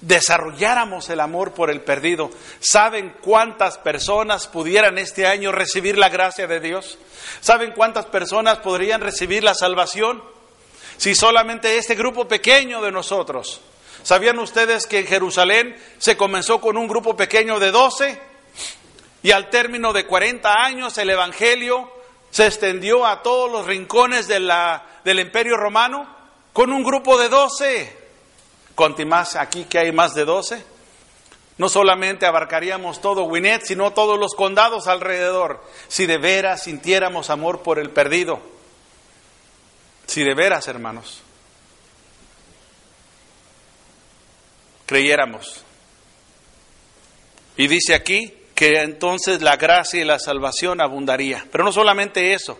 desarrolláramos 0.00 1.10
el 1.10 1.20
amor 1.20 1.54
por 1.54 1.70
el 1.70 1.80
perdido, 1.80 2.30
¿saben 2.60 3.14
cuántas 3.20 3.78
personas 3.78 4.46
pudieran 4.46 4.98
este 4.98 5.26
año 5.26 5.52
recibir 5.52 5.98
la 5.98 6.08
gracia 6.08 6.46
de 6.46 6.60
Dios? 6.60 6.98
¿Saben 7.40 7.72
cuántas 7.72 8.06
personas 8.06 8.58
podrían 8.58 9.00
recibir 9.00 9.42
la 9.42 9.54
salvación? 9.54 10.22
Si 10.96 11.14
solamente 11.14 11.78
este 11.78 11.94
grupo 11.94 12.26
pequeño 12.26 12.80
de 12.82 12.92
nosotros 12.92 13.60
¿Sabían 14.02 14.38
ustedes 14.38 14.86
que 14.86 15.00
en 15.00 15.06
Jerusalén 15.06 15.76
se 15.98 16.16
comenzó 16.16 16.60
con 16.60 16.76
un 16.76 16.88
grupo 16.88 17.16
pequeño 17.16 17.58
de 17.58 17.70
12 17.70 18.18
y 19.22 19.32
al 19.32 19.50
término 19.50 19.92
de 19.92 20.06
40 20.06 20.50
años 20.50 20.96
el 20.98 21.10
Evangelio 21.10 21.92
se 22.30 22.46
extendió 22.46 23.06
a 23.06 23.22
todos 23.22 23.50
los 23.50 23.66
rincones 23.66 24.28
de 24.28 24.40
la, 24.40 24.84
del 25.04 25.20
imperio 25.20 25.56
romano 25.56 26.08
con 26.52 26.72
un 26.72 26.82
grupo 26.82 27.18
de 27.18 27.28
12? 27.28 28.08
más 29.06 29.34
aquí 29.34 29.64
que 29.64 29.78
hay 29.78 29.92
más 29.92 30.14
de 30.14 30.24
12. 30.24 30.64
No 31.58 31.68
solamente 31.68 32.26
abarcaríamos 32.26 33.00
todo 33.00 33.24
Winnet, 33.24 33.64
sino 33.64 33.92
todos 33.92 34.18
los 34.18 34.34
condados 34.34 34.86
alrededor, 34.86 35.64
si 35.88 36.06
de 36.06 36.18
veras 36.18 36.62
sintiéramos 36.62 37.30
amor 37.30 37.62
por 37.62 37.80
el 37.80 37.90
perdido. 37.90 38.40
Si 40.06 40.22
de 40.22 40.34
veras, 40.34 40.68
hermanos. 40.68 41.22
creyéramos. 44.88 45.62
Y 47.58 47.68
dice 47.68 47.94
aquí 47.94 48.34
que 48.58 48.82
entonces 48.82 49.40
la 49.40 49.54
gracia 49.54 50.00
y 50.00 50.04
la 50.04 50.18
salvación 50.18 50.80
abundaría. 50.80 51.46
Pero 51.52 51.62
no 51.62 51.70
solamente 51.70 52.32
eso. 52.32 52.58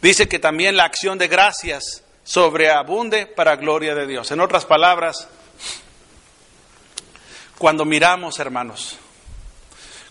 Dice 0.00 0.28
que 0.28 0.38
también 0.38 0.76
la 0.76 0.84
acción 0.84 1.18
de 1.18 1.26
gracias 1.26 2.04
sobreabunde 2.22 3.26
para 3.26 3.56
gloria 3.56 3.96
de 3.96 4.06
Dios. 4.06 4.30
En 4.30 4.38
otras 4.38 4.64
palabras, 4.64 5.26
cuando 7.58 7.84
miramos, 7.84 8.38
hermanos, 8.38 8.96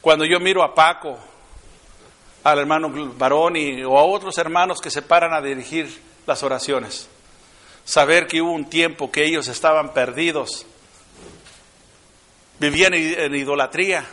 cuando 0.01 0.25
yo 0.25 0.41
miro 0.41 0.62
a 0.62 0.75
Paco, 0.75 1.17
al 2.43 2.60
hermano 2.60 2.91
Baroni 3.17 3.86
o 3.86 3.97
a 3.97 4.04
otros 4.04 4.38
hermanos 4.39 4.82
que 4.82 4.91
se 4.91 5.01
paran 5.01 5.34
a 5.34 5.39
dirigir 5.39 6.01
las 6.27 6.43
oraciones, 6.43 7.08
saber 7.86 8.27
que 8.27 8.41
hubo 8.41 8.51
un 8.51 8.69
tiempo 8.69 9.10
que 9.10 9.23
ellos 9.23 9.47
estaban 9.47 9.93
perdidos 9.93 10.65
vivían 12.60 12.93
en 12.93 13.34
idolatría 13.34 14.06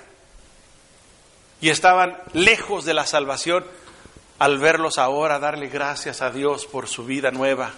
y 1.61 1.71
estaban 1.71 2.17
lejos 2.33 2.85
de 2.85 2.95
la 2.95 3.07
salvación, 3.07 3.65
al 4.39 4.59
verlos 4.59 4.99
ahora 4.99 5.39
darle 5.39 5.69
gracias 5.69 6.23
a 6.23 6.31
Dios 6.31 6.67
por 6.67 6.87
su 6.87 7.05
vida 7.05 7.31
nueva. 7.31 7.73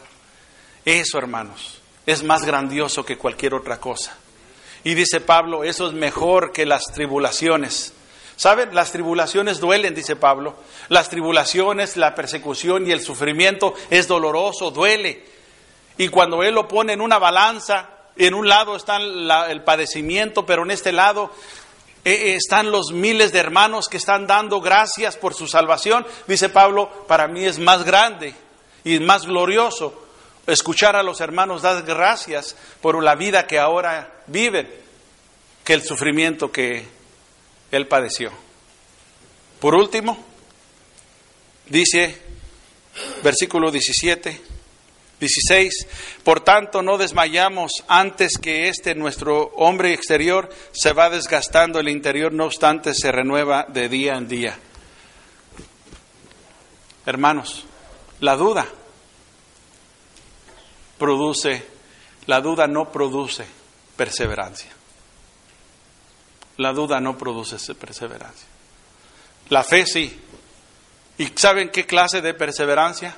Eso, 0.85 1.19
hermanos, 1.19 1.81
es 2.07 2.23
más 2.23 2.45
grandioso 2.45 3.05
que 3.05 3.17
cualquier 3.17 3.55
otra 3.55 3.79
cosa. 3.79 4.17
Y 4.85 4.95
dice 4.95 5.21
Pablo, 5.21 5.65
eso 5.65 5.89
es 5.89 5.95
mejor 5.95 6.53
que 6.53 6.67
las 6.67 6.85
tribulaciones. 6.93 7.95
¿Saben? 8.37 8.75
Las 8.75 8.93
tribulaciones 8.93 9.61
duelen, 9.61 9.95
dice 9.95 10.17
Pablo. 10.17 10.55
Las 10.89 11.11
tribulaciones, 11.11 11.97
la 11.97 12.15
persecución 12.15 12.87
y 12.87 12.93
el 12.93 13.03
sufrimiento 13.03 13.75
es 13.91 14.09
doloroso, 14.09 14.71
duele. 14.71 15.25
Y 15.99 16.09
cuando 16.09 16.43
Él 16.43 16.55
lo 16.55 16.67
pone 16.67 16.95
en 16.95 17.03
una 17.03 17.19
balanza, 17.19 17.91
en 18.17 18.33
un 18.33 18.49
lado 18.49 18.77
está 18.77 18.97
el 18.97 19.63
padecimiento, 19.63 20.47
pero 20.47 20.63
en 20.65 20.71
este 20.71 20.93
lado 20.93 21.31
eh, 22.05 22.13
eh, 22.13 22.35
están 22.35 22.71
los 22.71 22.93
miles 22.93 23.33
de 23.33 23.39
hermanos 23.41 23.89
que 23.89 23.99
están 23.99 24.27
dando 24.27 24.61
gracias 24.61 25.17
por 25.17 25.35
su 25.35 25.47
salvación. 25.47 26.07
Dice 26.27 26.49
Pablo, 26.49 26.91
para 27.07 27.29
mí 27.29 27.45
es 27.45 27.59
más 27.59 27.85
grande 27.85 28.35
y 28.85 29.01
más 29.01 29.27
glorioso 29.27 30.07
escuchar 30.47 30.97
a 30.97 31.03
los 31.03 31.21
hermanos 31.21 31.63
dar 31.63 31.83
gracias 31.83 32.57
por 32.81 33.03
la 33.03 33.15
vida 33.15 33.47
que 33.47 33.59
ahora 33.59 34.23
viven 34.27 34.69
que 35.65 35.75
el 35.75 35.83
sufrimiento 35.83 36.51
que 36.51 36.87
él 37.71 37.87
padeció. 37.87 38.33
Por 39.61 39.75
último, 39.75 40.19
dice 41.67 42.23
versículo 43.23 43.71
17, 43.71 44.41
16. 45.21 45.87
Por 46.25 46.41
tanto, 46.41 46.83
no 46.83 46.99
desmayamos 46.99 47.85
antes 47.87 48.39
que 48.41 48.69
este 48.69 48.95
nuestro 48.95 49.53
hombre 49.57 49.93
exterior 49.93 50.49
se 50.73 50.93
va 50.93 51.11
desgastando, 51.11 51.79
el 51.79 51.89
interior 51.89 52.33
no 52.33 52.47
obstante 52.47 52.95
se 52.95 53.13
renueva 53.13 53.67
de 53.69 53.89
día 53.89 54.17
en 54.17 54.27
día. 54.27 54.59
Hermanos, 57.07 57.65
la 58.21 58.37
duda 58.37 58.67
produce, 60.99 61.67
la 62.27 62.41
duda 62.41 62.67
no 62.67 62.91
produce 62.91 63.45
perseverancia. 63.97 64.71
La 66.57 66.73
duda 66.73 67.01
no 67.01 67.17
produce 67.17 67.75
perseverancia. 67.75 68.47
La 69.49 69.65
fe 69.65 69.87
sí. 69.87 70.21
¿Y 71.19 71.27
saben 71.35 71.71
qué 71.71 71.87
clase 71.87 72.21
de 72.21 72.35
perseverancia? 72.35 73.17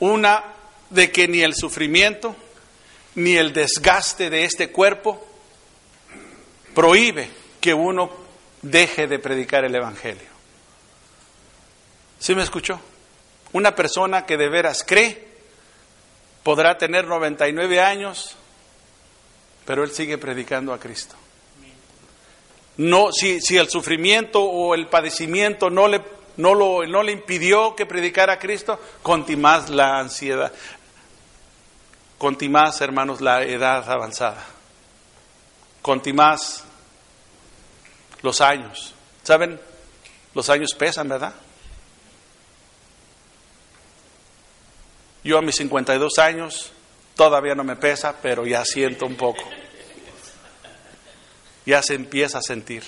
Una 0.00 0.53
de 0.94 1.10
que 1.10 1.28
ni 1.28 1.42
el 1.42 1.54
sufrimiento 1.54 2.36
ni 3.16 3.36
el 3.36 3.52
desgaste 3.52 4.30
de 4.30 4.44
este 4.44 4.70
cuerpo 4.70 5.24
prohíbe 6.74 7.28
que 7.60 7.74
uno 7.74 8.10
deje 8.62 9.06
de 9.06 9.18
predicar 9.18 9.64
el 9.64 9.74
Evangelio. 9.74 10.34
¿Sí 12.18 12.34
me 12.34 12.42
escuchó? 12.42 12.80
Una 13.52 13.74
persona 13.74 14.26
que 14.26 14.36
de 14.36 14.48
veras 14.48 14.82
cree 14.84 15.28
podrá 16.42 16.76
tener 16.76 17.06
99 17.06 17.80
años, 17.80 18.36
pero 19.64 19.84
él 19.84 19.92
sigue 19.92 20.18
predicando 20.18 20.72
a 20.72 20.80
Cristo. 20.80 21.14
No, 22.76 23.12
si, 23.12 23.40
si 23.40 23.56
el 23.56 23.68
sufrimiento 23.68 24.42
o 24.42 24.74
el 24.74 24.88
padecimiento 24.88 25.70
no 25.70 25.86
le 25.86 26.02
no, 26.36 26.54
lo, 26.54 26.84
no 26.86 27.02
le 27.02 27.12
impidió 27.12 27.76
que 27.76 27.86
predicara 27.86 28.34
a 28.34 28.38
Cristo, 28.38 28.80
más 29.36 29.70
la 29.70 29.98
ansiedad, 29.98 30.52
más, 32.48 32.80
hermanos, 32.80 33.20
la 33.20 33.42
edad 33.42 33.88
avanzada, 33.90 34.44
más 36.14 36.64
los 38.22 38.40
años. 38.40 38.94
¿Saben? 39.22 39.60
Los 40.34 40.48
años 40.48 40.74
pesan, 40.74 41.08
¿verdad? 41.08 41.34
Yo 45.22 45.38
a 45.38 45.42
mis 45.42 45.56
52 45.56 46.18
años 46.18 46.72
todavía 47.14 47.54
no 47.54 47.64
me 47.64 47.76
pesa, 47.76 48.16
pero 48.20 48.46
ya 48.46 48.64
siento 48.64 49.06
un 49.06 49.16
poco. 49.16 49.42
Ya 51.66 51.82
se 51.82 51.94
empieza 51.94 52.38
a 52.38 52.42
sentir. 52.42 52.84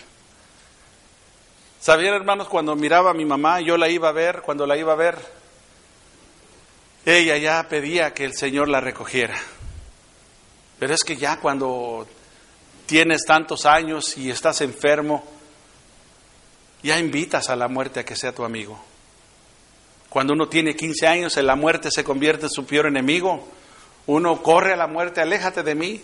¿Sabían, 1.80 2.14
hermanos, 2.14 2.48
cuando 2.48 2.74
miraba 2.74 3.10
a 3.10 3.14
mi 3.14 3.24
mamá, 3.24 3.60
yo 3.60 3.76
la 3.76 3.88
iba 3.88 4.08
a 4.08 4.12
ver, 4.12 4.42
cuando 4.42 4.66
la 4.66 4.76
iba 4.76 4.92
a 4.92 4.96
ver, 4.96 5.16
ella 7.06 7.36
ya 7.36 7.68
pedía 7.68 8.12
que 8.12 8.24
el 8.24 8.34
Señor 8.34 8.68
la 8.68 8.80
recogiera. 8.80 9.36
Pero 10.78 10.92
es 10.92 11.04
que 11.04 11.16
ya 11.16 11.38
cuando 11.38 12.06
tienes 12.86 13.24
tantos 13.24 13.64
años 13.64 14.18
y 14.18 14.28
estás 14.28 14.60
enfermo, 14.60 15.24
ya 16.82 16.98
invitas 16.98 17.48
a 17.48 17.56
la 17.56 17.68
muerte 17.68 18.00
a 18.00 18.04
que 18.04 18.16
sea 18.16 18.34
tu 18.34 18.44
amigo. 18.44 18.78
Cuando 20.10 20.32
uno 20.32 20.48
tiene 20.48 20.74
15 20.74 21.06
años, 21.06 21.36
la 21.36 21.56
muerte 21.56 21.90
se 21.90 22.02
convierte 22.04 22.46
en 22.46 22.50
su 22.50 22.66
peor 22.66 22.86
enemigo. 22.86 23.46
Uno 24.06 24.42
corre 24.42 24.72
a 24.72 24.76
la 24.76 24.88
muerte, 24.88 25.20
aléjate 25.20 25.62
de 25.62 25.74
mí. 25.74 26.02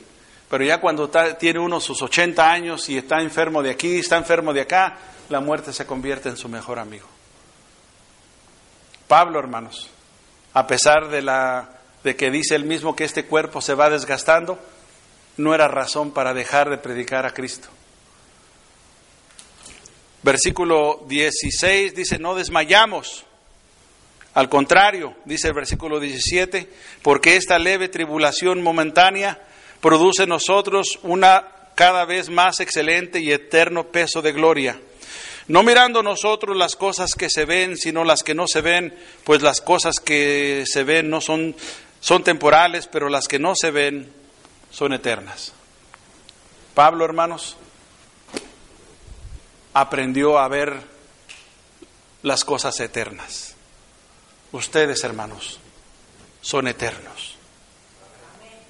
Pero 0.48 0.64
ya 0.64 0.80
cuando 0.80 1.10
tiene 1.38 1.58
uno 1.58 1.80
sus 1.80 2.00
80 2.02 2.50
años 2.50 2.88
y 2.88 2.98
está 2.98 3.20
enfermo 3.20 3.62
de 3.62 3.70
aquí, 3.70 3.98
está 3.98 4.18
enfermo 4.18 4.52
de 4.52 4.60
acá, 4.60 4.98
la 5.30 5.40
muerte 5.40 5.72
se 5.72 5.86
convierte 5.86 6.28
en 6.28 6.36
su 6.36 6.48
mejor 6.48 6.78
amigo. 6.78 7.08
Pablo, 9.08 9.38
hermanos, 9.38 9.90
a 10.54 10.66
pesar 10.66 11.08
de, 11.08 11.22
la, 11.22 11.70
de 12.04 12.16
que 12.16 12.30
dice 12.30 12.54
él 12.54 12.64
mismo 12.64 12.94
que 12.94 13.04
este 13.04 13.24
cuerpo 13.24 13.60
se 13.60 13.74
va 13.74 13.90
desgastando, 13.90 14.58
no 15.36 15.54
era 15.54 15.68
razón 15.68 16.12
para 16.12 16.34
dejar 16.34 16.70
de 16.70 16.78
predicar 16.78 17.26
a 17.26 17.32
Cristo. 17.32 17.68
Versículo 20.22 21.04
16 21.08 21.94
dice, 21.94 22.18
no 22.18 22.34
desmayamos. 22.34 23.24
Al 24.34 24.48
contrario, 24.48 25.14
dice 25.24 25.48
el 25.48 25.54
versículo 25.54 26.00
17, 26.00 26.68
porque 27.02 27.36
esta 27.36 27.58
leve 27.58 27.88
tribulación 27.88 28.62
momentánea 28.62 29.40
produce 29.80 30.22
en 30.22 30.30
nosotros 30.30 30.98
una 31.02 31.48
cada 31.74 32.04
vez 32.04 32.28
más 32.30 32.60
excelente 32.60 33.20
y 33.20 33.32
eterno 33.32 33.88
peso 33.88 34.22
de 34.22 34.32
gloria 34.32 34.78
no 35.48 35.62
mirando 35.62 36.02
nosotros 36.02 36.56
las 36.56 36.76
cosas 36.76 37.14
que 37.14 37.28
se 37.28 37.44
ven, 37.44 37.76
sino 37.76 38.04
las 38.04 38.22
que 38.22 38.34
no 38.34 38.46
se 38.46 38.60
ven, 38.60 38.96
pues 39.24 39.42
las 39.42 39.60
cosas 39.60 39.96
que 39.98 40.64
se 40.66 40.84
ven 40.84 41.10
no 41.10 41.20
son, 41.20 41.56
son 42.00 42.22
temporales, 42.22 42.86
pero 42.86 43.08
las 43.08 43.28
que 43.28 43.38
no 43.38 43.54
se 43.56 43.70
ven 43.70 44.12
son 44.70 44.92
eternas. 44.92 45.52
Pablo, 46.74 47.04
hermanos, 47.04 47.56
aprendió 49.74 50.38
a 50.38 50.48
ver 50.48 50.80
las 52.22 52.44
cosas 52.44 52.78
eternas. 52.80 53.54
Ustedes, 54.52 55.02
hermanos, 55.02 55.58
son 56.40 56.68
eternos. 56.68 57.36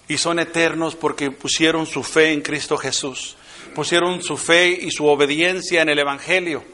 Y 0.08 0.18
son 0.18 0.38
eternos 0.38 0.96
porque 0.96 1.30
pusieron 1.30 1.86
su 1.86 2.02
fe 2.02 2.32
en 2.32 2.40
Cristo 2.40 2.76
Jesús 2.76 3.36
pusieron 3.72 4.22
su 4.22 4.36
fe 4.36 4.68
y 4.68 4.90
su 4.90 5.06
obediencia 5.06 5.82
en 5.82 5.88
el 5.88 5.98
Evangelio. 5.98 6.64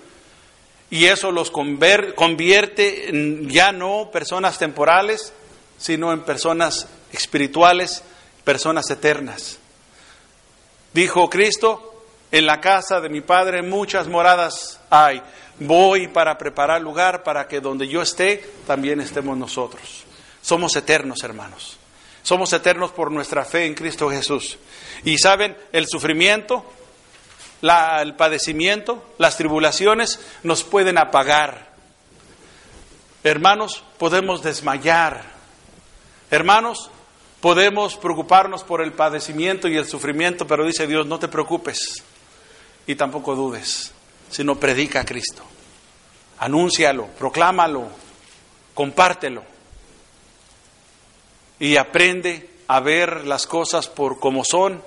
Y 0.90 1.06
eso 1.06 1.32
los 1.32 1.50
convierte 1.50 3.08
en 3.08 3.48
ya 3.48 3.72
no 3.72 4.10
personas 4.10 4.58
temporales, 4.58 5.32
sino 5.76 6.12
en 6.12 6.22
personas 6.22 6.88
espirituales, 7.12 8.02
personas 8.44 8.90
eternas. 8.90 9.58
Dijo 10.94 11.28
Cristo, 11.28 12.04
en 12.30 12.46
la 12.46 12.60
casa 12.60 13.00
de 13.00 13.08
mi 13.08 13.20
Padre 13.20 13.62
muchas 13.62 14.08
moradas 14.08 14.80
hay. 14.90 15.22
Voy 15.60 16.08
para 16.08 16.38
preparar 16.38 16.80
lugar 16.80 17.22
para 17.22 17.48
que 17.48 17.60
donde 17.60 17.88
yo 17.88 18.00
esté, 18.00 18.44
también 18.66 19.00
estemos 19.00 19.36
nosotros. 19.36 20.04
Somos 20.40 20.74
eternos, 20.76 21.22
hermanos. 21.22 21.76
Somos 22.22 22.52
eternos 22.52 22.92
por 22.92 23.10
nuestra 23.10 23.44
fe 23.44 23.66
en 23.66 23.74
Cristo 23.74 24.10
Jesús. 24.10 24.58
Y 25.04 25.18
saben, 25.18 25.56
el 25.72 25.86
sufrimiento 25.86 26.64
el 27.62 28.14
padecimiento, 28.14 29.04
las 29.18 29.36
tribulaciones 29.36 30.20
nos 30.42 30.64
pueden 30.64 30.98
apagar. 30.98 31.68
Hermanos, 33.24 33.82
podemos 33.98 34.42
desmayar. 34.42 35.24
Hermanos, 36.30 36.90
podemos 37.40 37.96
preocuparnos 37.96 38.64
por 38.64 38.82
el 38.82 38.92
padecimiento 38.92 39.68
y 39.68 39.76
el 39.76 39.86
sufrimiento, 39.86 40.46
pero 40.46 40.64
dice 40.64 40.86
Dios, 40.86 41.06
no 41.06 41.18
te 41.18 41.28
preocupes 41.28 42.02
y 42.86 42.94
tampoco 42.94 43.34
dudes, 43.34 43.92
sino 44.30 44.56
predica 44.56 45.00
a 45.00 45.04
Cristo. 45.04 45.42
Anúncialo, 46.38 47.08
proclámalo, 47.18 47.88
compártelo 48.74 49.42
y 51.58 51.76
aprende 51.76 52.50
a 52.68 52.80
ver 52.80 53.26
las 53.26 53.46
cosas 53.46 53.88
por 53.88 54.20
como 54.20 54.44
son 54.44 54.82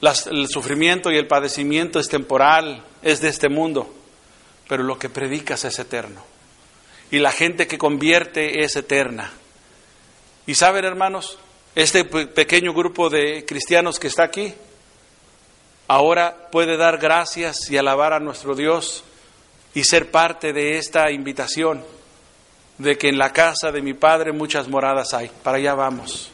el 0.00 0.48
sufrimiento 0.48 1.10
y 1.10 1.16
el 1.16 1.26
padecimiento 1.26 1.98
es 1.98 2.08
temporal, 2.08 2.82
es 3.02 3.20
de 3.20 3.28
este 3.28 3.48
mundo, 3.48 3.92
pero 4.68 4.82
lo 4.82 4.98
que 4.98 5.08
predicas 5.08 5.64
es 5.64 5.78
eterno. 5.78 6.22
Y 7.10 7.18
la 7.18 7.32
gente 7.32 7.66
que 7.66 7.78
convierte 7.78 8.62
es 8.62 8.76
eterna. 8.76 9.32
Y 10.46 10.54
saben, 10.54 10.84
hermanos, 10.84 11.38
este 11.74 12.04
pequeño 12.04 12.72
grupo 12.72 13.08
de 13.08 13.44
cristianos 13.46 13.98
que 13.98 14.08
está 14.08 14.24
aquí, 14.24 14.54
ahora 15.88 16.48
puede 16.50 16.76
dar 16.76 16.98
gracias 16.98 17.70
y 17.70 17.76
alabar 17.76 18.12
a 18.12 18.20
nuestro 18.20 18.54
Dios 18.54 19.04
y 19.74 19.84
ser 19.84 20.10
parte 20.10 20.52
de 20.52 20.78
esta 20.78 21.10
invitación 21.10 21.84
de 22.78 22.98
que 22.98 23.08
en 23.08 23.18
la 23.18 23.32
casa 23.32 23.72
de 23.72 23.82
mi 23.82 23.94
Padre 23.94 24.32
muchas 24.32 24.68
moradas 24.68 25.14
hay. 25.14 25.30
Para 25.42 25.58
allá 25.58 25.74
vamos 25.74 26.30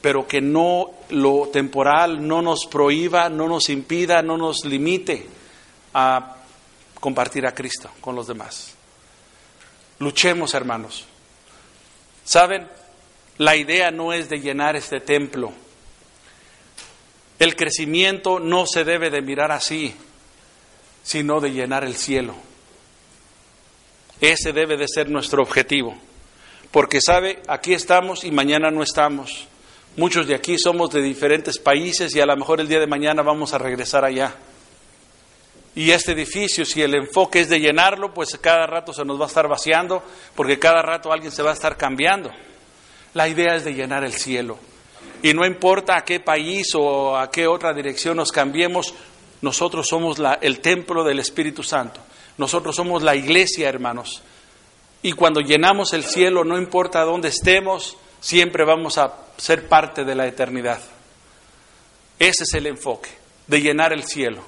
pero 0.00 0.26
que 0.26 0.40
no 0.40 0.90
lo 1.10 1.48
temporal 1.48 2.26
no 2.26 2.42
nos 2.42 2.66
prohíba, 2.66 3.28
no 3.28 3.48
nos 3.48 3.68
impida, 3.68 4.22
no 4.22 4.36
nos 4.36 4.64
limite 4.64 5.26
a 5.94 6.36
compartir 7.00 7.46
a 7.46 7.54
Cristo 7.54 7.90
con 8.00 8.14
los 8.14 8.26
demás. 8.26 8.74
Luchemos, 9.98 10.54
hermanos. 10.54 11.04
¿Saben? 12.24 12.68
La 13.38 13.56
idea 13.56 13.90
no 13.90 14.12
es 14.12 14.28
de 14.28 14.40
llenar 14.40 14.76
este 14.76 15.00
templo. 15.00 15.52
El 17.38 17.56
crecimiento 17.56 18.40
no 18.40 18.66
se 18.66 18.84
debe 18.84 19.10
de 19.10 19.22
mirar 19.22 19.52
así, 19.52 19.94
sino 21.02 21.40
de 21.40 21.52
llenar 21.52 21.84
el 21.84 21.96
cielo. 21.96 22.34
Ese 24.20 24.52
debe 24.52 24.76
de 24.76 24.88
ser 24.88 25.08
nuestro 25.08 25.42
objetivo. 25.42 25.96
Porque, 26.72 27.00
¿sabe? 27.00 27.40
Aquí 27.46 27.72
estamos 27.72 28.24
y 28.24 28.30
mañana 28.30 28.70
no 28.70 28.82
estamos. 28.82 29.46
Muchos 29.98 30.28
de 30.28 30.36
aquí 30.36 30.56
somos 30.56 30.90
de 30.90 31.02
diferentes 31.02 31.58
países 31.58 32.14
y 32.14 32.20
a 32.20 32.24
lo 32.24 32.36
mejor 32.36 32.60
el 32.60 32.68
día 32.68 32.78
de 32.78 32.86
mañana 32.86 33.20
vamos 33.22 33.52
a 33.52 33.58
regresar 33.58 34.04
allá. 34.04 34.32
Y 35.74 35.90
este 35.90 36.12
edificio, 36.12 36.64
si 36.64 36.80
el 36.82 36.94
enfoque 36.94 37.40
es 37.40 37.48
de 37.48 37.58
llenarlo, 37.58 38.14
pues 38.14 38.38
cada 38.40 38.64
rato 38.68 38.92
se 38.92 39.04
nos 39.04 39.18
va 39.20 39.24
a 39.24 39.26
estar 39.26 39.48
vaciando, 39.48 40.04
porque 40.36 40.56
cada 40.56 40.82
rato 40.82 41.12
alguien 41.12 41.32
se 41.32 41.42
va 41.42 41.50
a 41.50 41.54
estar 41.54 41.76
cambiando. 41.76 42.30
La 43.12 43.26
idea 43.26 43.56
es 43.56 43.64
de 43.64 43.74
llenar 43.74 44.04
el 44.04 44.12
cielo. 44.12 44.56
Y 45.20 45.34
no 45.34 45.44
importa 45.44 45.96
a 45.96 46.04
qué 46.04 46.20
país 46.20 46.76
o 46.76 47.16
a 47.16 47.28
qué 47.32 47.48
otra 47.48 47.74
dirección 47.74 48.18
nos 48.18 48.30
cambiemos, 48.30 48.94
nosotros 49.42 49.88
somos 49.88 50.18
el 50.40 50.60
templo 50.60 51.02
del 51.02 51.18
Espíritu 51.18 51.64
Santo. 51.64 51.98
Nosotros 52.36 52.76
somos 52.76 53.02
la 53.02 53.16
iglesia, 53.16 53.68
hermanos. 53.68 54.22
Y 55.02 55.10
cuando 55.14 55.40
llenamos 55.40 55.92
el 55.92 56.04
cielo, 56.04 56.44
no 56.44 56.56
importa 56.56 57.02
dónde 57.02 57.30
estemos, 57.30 57.96
siempre 58.20 58.64
vamos 58.64 58.98
a 58.98 59.14
ser 59.36 59.68
parte 59.68 60.04
de 60.04 60.14
la 60.14 60.26
eternidad. 60.26 60.80
Ese 62.18 62.44
es 62.44 62.54
el 62.54 62.66
enfoque, 62.66 63.10
de 63.46 63.60
llenar 63.60 63.92
el 63.92 64.04
cielo, 64.04 64.42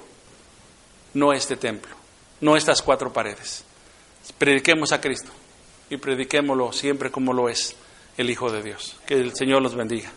no 1.13 1.33
este 1.33 1.55
templo, 1.55 1.95
no 2.41 2.57
estas 2.57 2.81
cuatro 2.81 3.13
paredes. 3.13 3.63
Prediquemos 4.37 4.91
a 4.91 5.01
Cristo 5.01 5.31
y 5.89 5.97
prediquémoslo 5.97 6.71
siempre 6.71 7.11
como 7.11 7.33
lo 7.33 7.49
es 7.49 7.75
el 8.17 8.29
Hijo 8.29 8.51
de 8.51 8.61
Dios. 8.61 8.97
Que 9.05 9.15
el 9.15 9.35
Señor 9.35 9.61
los 9.61 9.75
bendiga. 9.75 10.11